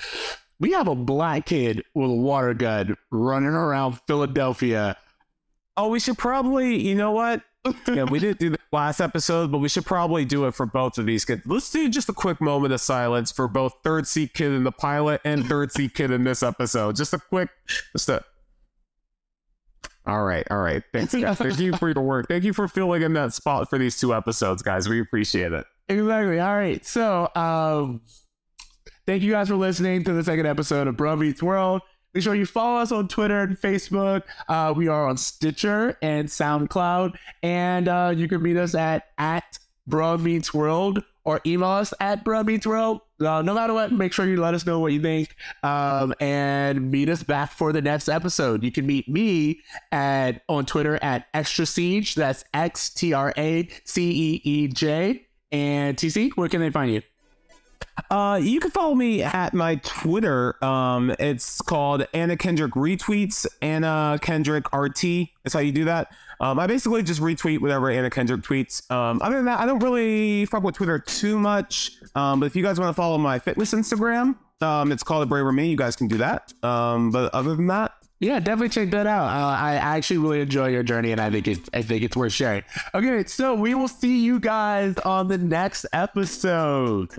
[0.59, 4.97] We have a black kid with a water gun running around Philadelphia.
[5.77, 7.43] Oh, we should probably, you know what?
[7.87, 10.97] yeah, we didn't do the last episode, but we should probably do it for both
[10.97, 11.43] of these kids.
[11.45, 14.71] Let's do just a quick moment of silence for both third seat kid in the
[14.73, 16.97] pilot and third seat kid in this episode.
[16.97, 17.47] Just a quick,
[17.93, 18.21] just a.
[20.07, 20.83] All right, all right.
[20.93, 21.37] Thanks, guys.
[21.37, 22.27] Thank you for your work.
[22.27, 24.87] Thank you for filling in that spot for these two episodes, guys.
[24.87, 25.65] We appreciate it.
[25.87, 26.39] Exactly.
[26.39, 26.85] All right.
[26.85, 28.01] So, um,
[29.05, 31.81] thank you guys for listening to the second episode of Bro Meets World.
[32.13, 34.23] Make sure you follow us on Twitter and Facebook.
[34.47, 39.59] Uh, we are on Stitcher and SoundCloud, and uh, you can meet us at at
[39.87, 43.01] Bro Meets World or email us at Bro Meets World.
[43.19, 46.91] Uh, no matter what, make sure you let us know what you think, um, and
[46.91, 48.63] meet us back for the next episode.
[48.63, 49.61] You can meet me
[49.91, 52.15] at on Twitter at Extra Siege.
[52.15, 55.25] That's X T R A C E E J.
[55.51, 57.01] And TC, where can they find you?
[58.09, 60.63] Uh, you can follow me at my Twitter.
[60.63, 63.45] Um, it's called Anna Kendrick Retweets.
[63.61, 65.29] Anna Kendrick RT.
[65.43, 66.11] That's how you do that.
[66.39, 68.89] Um, I basically just retweet whatever Anna Kendrick tweets.
[68.91, 71.91] Um, other than that, I don't really fuck with Twitter too much.
[72.15, 75.25] Um, but if you guys want to follow my fitness Instagram, um, it's called a
[75.25, 75.69] Braver Me.
[75.69, 76.53] You guys can do that.
[76.63, 79.25] Um, but other than that, Yeah, definitely check that out.
[79.25, 82.31] Uh, I actually really enjoy your journey, and I think it's I think it's worth
[82.33, 82.63] sharing.
[82.93, 87.11] Okay, so we will see you guys on the next episode.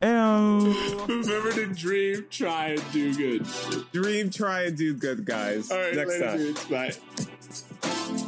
[0.00, 0.60] Oh!
[1.06, 3.46] Whoever did dream, try and do good.
[3.92, 5.70] Dream, try and do good, guys.
[5.72, 6.36] All right, Next later, time.
[6.38, 6.64] Dudes.
[6.66, 8.24] Bye.